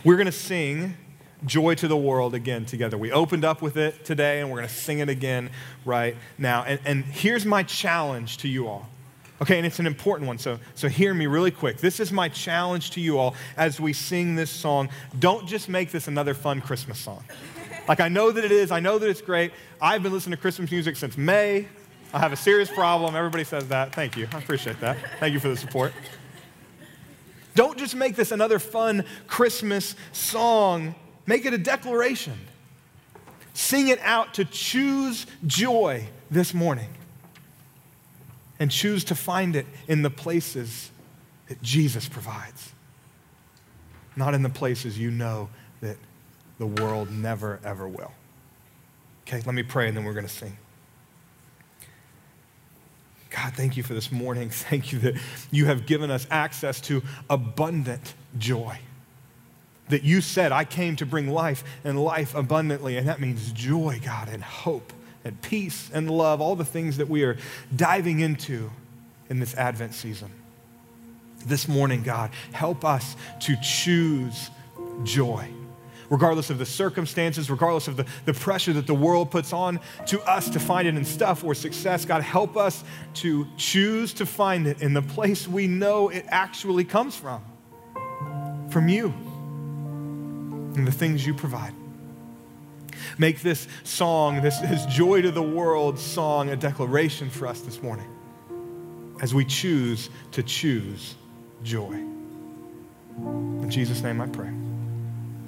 We're 0.04 0.16
going 0.16 0.26
to 0.26 0.32
sing 0.32 0.96
Joy 1.44 1.74
to 1.76 1.88
the 1.88 1.96
World 1.96 2.34
again 2.34 2.64
together. 2.64 2.96
We 2.96 3.12
opened 3.12 3.44
up 3.44 3.60
with 3.60 3.76
it 3.76 4.04
today, 4.04 4.40
and 4.40 4.50
we're 4.50 4.58
going 4.58 4.68
to 4.68 4.74
sing 4.74 5.00
it 5.00 5.08
again 5.08 5.50
right 5.84 6.16
now. 6.38 6.64
And, 6.64 6.80
and 6.84 7.04
here's 7.04 7.44
my 7.44 7.62
challenge 7.62 8.38
to 8.38 8.48
you 8.48 8.68
all. 8.68 8.88
Okay, 9.42 9.58
and 9.58 9.66
it's 9.66 9.78
an 9.78 9.86
important 9.86 10.28
one, 10.28 10.38
so, 10.38 10.58
so 10.74 10.88
hear 10.88 11.12
me 11.12 11.26
really 11.26 11.50
quick. 11.50 11.76
This 11.76 12.00
is 12.00 12.10
my 12.10 12.28
challenge 12.28 12.92
to 12.92 13.02
you 13.02 13.18
all 13.18 13.34
as 13.58 13.78
we 13.78 13.92
sing 13.92 14.34
this 14.34 14.50
song. 14.50 14.88
Don't 15.18 15.46
just 15.46 15.68
make 15.68 15.90
this 15.90 16.08
another 16.08 16.32
fun 16.32 16.62
Christmas 16.62 16.98
song. 16.98 17.22
Like, 17.86 18.00
I 18.00 18.08
know 18.08 18.32
that 18.32 18.44
it 18.44 18.50
is. 18.50 18.70
I 18.70 18.80
know 18.80 18.98
that 18.98 19.08
it's 19.08 19.20
great. 19.20 19.52
I've 19.80 20.02
been 20.02 20.12
listening 20.12 20.36
to 20.36 20.40
Christmas 20.40 20.70
music 20.70 20.96
since 20.96 21.18
May. 21.18 21.68
I 22.16 22.18
have 22.20 22.32
a 22.32 22.36
serious 22.36 22.70
problem. 22.70 23.14
Everybody 23.14 23.44
says 23.44 23.68
that. 23.68 23.94
Thank 23.94 24.16
you. 24.16 24.26
I 24.32 24.38
appreciate 24.38 24.80
that. 24.80 24.96
Thank 25.20 25.34
you 25.34 25.38
for 25.38 25.50
the 25.50 25.56
support. 25.56 25.92
Don't 27.54 27.76
just 27.76 27.94
make 27.94 28.16
this 28.16 28.32
another 28.32 28.58
fun 28.58 29.04
Christmas 29.26 29.94
song, 30.12 30.94
make 31.26 31.44
it 31.44 31.52
a 31.52 31.58
declaration. 31.58 32.32
Sing 33.52 33.88
it 33.88 33.98
out 34.00 34.32
to 34.34 34.46
choose 34.46 35.26
joy 35.46 36.08
this 36.30 36.54
morning 36.54 36.88
and 38.58 38.70
choose 38.70 39.04
to 39.04 39.14
find 39.14 39.54
it 39.54 39.66
in 39.86 40.00
the 40.00 40.08
places 40.08 40.90
that 41.48 41.60
Jesus 41.60 42.08
provides, 42.08 42.72
not 44.16 44.32
in 44.32 44.42
the 44.42 44.48
places 44.48 44.98
you 44.98 45.10
know 45.10 45.50
that 45.82 45.98
the 46.58 46.66
world 46.66 47.10
never, 47.10 47.60
ever 47.62 47.86
will. 47.86 48.12
Okay, 49.26 49.42
let 49.44 49.54
me 49.54 49.62
pray 49.62 49.88
and 49.88 49.94
then 49.94 50.04
we're 50.04 50.14
going 50.14 50.26
to 50.26 50.32
sing. 50.32 50.56
God, 53.36 53.52
thank 53.52 53.76
you 53.76 53.82
for 53.82 53.92
this 53.92 54.10
morning. 54.10 54.48
Thank 54.50 54.92
you 54.92 54.98
that 55.00 55.16
you 55.50 55.66
have 55.66 55.84
given 55.84 56.10
us 56.10 56.26
access 56.30 56.80
to 56.82 57.02
abundant 57.28 58.14
joy. 58.38 58.78
That 59.90 60.04
you 60.04 60.22
said, 60.22 60.52
I 60.52 60.64
came 60.64 60.96
to 60.96 61.06
bring 61.06 61.28
life 61.28 61.62
and 61.84 62.02
life 62.02 62.34
abundantly. 62.34 62.96
And 62.96 63.06
that 63.08 63.20
means 63.20 63.52
joy, 63.52 64.00
God, 64.02 64.30
and 64.30 64.42
hope 64.42 64.90
and 65.22 65.40
peace 65.42 65.90
and 65.92 66.10
love, 66.10 66.40
all 66.40 66.56
the 66.56 66.64
things 66.64 66.96
that 66.96 67.08
we 67.08 67.24
are 67.24 67.36
diving 67.74 68.20
into 68.20 68.70
in 69.28 69.38
this 69.38 69.54
Advent 69.54 69.92
season. 69.92 70.30
This 71.44 71.68
morning, 71.68 72.02
God, 72.02 72.30
help 72.52 72.86
us 72.86 73.16
to 73.40 73.54
choose 73.62 74.50
joy 75.04 75.46
regardless 76.10 76.50
of 76.50 76.58
the 76.58 76.66
circumstances, 76.66 77.50
regardless 77.50 77.88
of 77.88 77.96
the, 77.96 78.06
the 78.24 78.34
pressure 78.34 78.72
that 78.72 78.86
the 78.86 78.94
world 78.94 79.30
puts 79.30 79.52
on 79.52 79.80
to 80.06 80.20
us 80.22 80.48
to 80.50 80.60
find 80.60 80.86
it 80.88 80.96
in 80.96 81.04
stuff 81.04 81.44
or 81.44 81.54
success. 81.54 82.04
God, 82.04 82.22
help 82.22 82.56
us 82.56 82.84
to 83.14 83.46
choose 83.56 84.12
to 84.14 84.26
find 84.26 84.66
it 84.66 84.82
in 84.82 84.92
the 84.92 85.02
place 85.02 85.48
we 85.48 85.66
know 85.66 86.08
it 86.08 86.24
actually 86.28 86.84
comes 86.84 87.16
from 87.16 87.42
from 88.70 88.88
you 88.88 89.06
and 90.76 90.86
the 90.86 90.92
things 90.92 91.26
you 91.26 91.32
provide. 91.32 91.72
Make 93.18 93.40
this 93.40 93.66
song, 93.84 94.42
this, 94.42 94.58
this 94.58 94.84
joy 94.86 95.22
to 95.22 95.30
the 95.30 95.42
world 95.42 95.98
song, 95.98 96.50
a 96.50 96.56
declaration 96.56 97.30
for 97.30 97.46
us 97.46 97.60
this 97.60 97.82
morning 97.82 98.08
as 99.20 99.34
we 99.34 99.44
choose 99.44 100.10
to 100.32 100.42
choose 100.42 101.14
joy. 101.62 101.92
In 103.14 103.70
Jesus' 103.70 104.02
name 104.02 104.20
I 104.20 104.26
pray. 104.26 104.48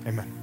Amen. 0.07 0.38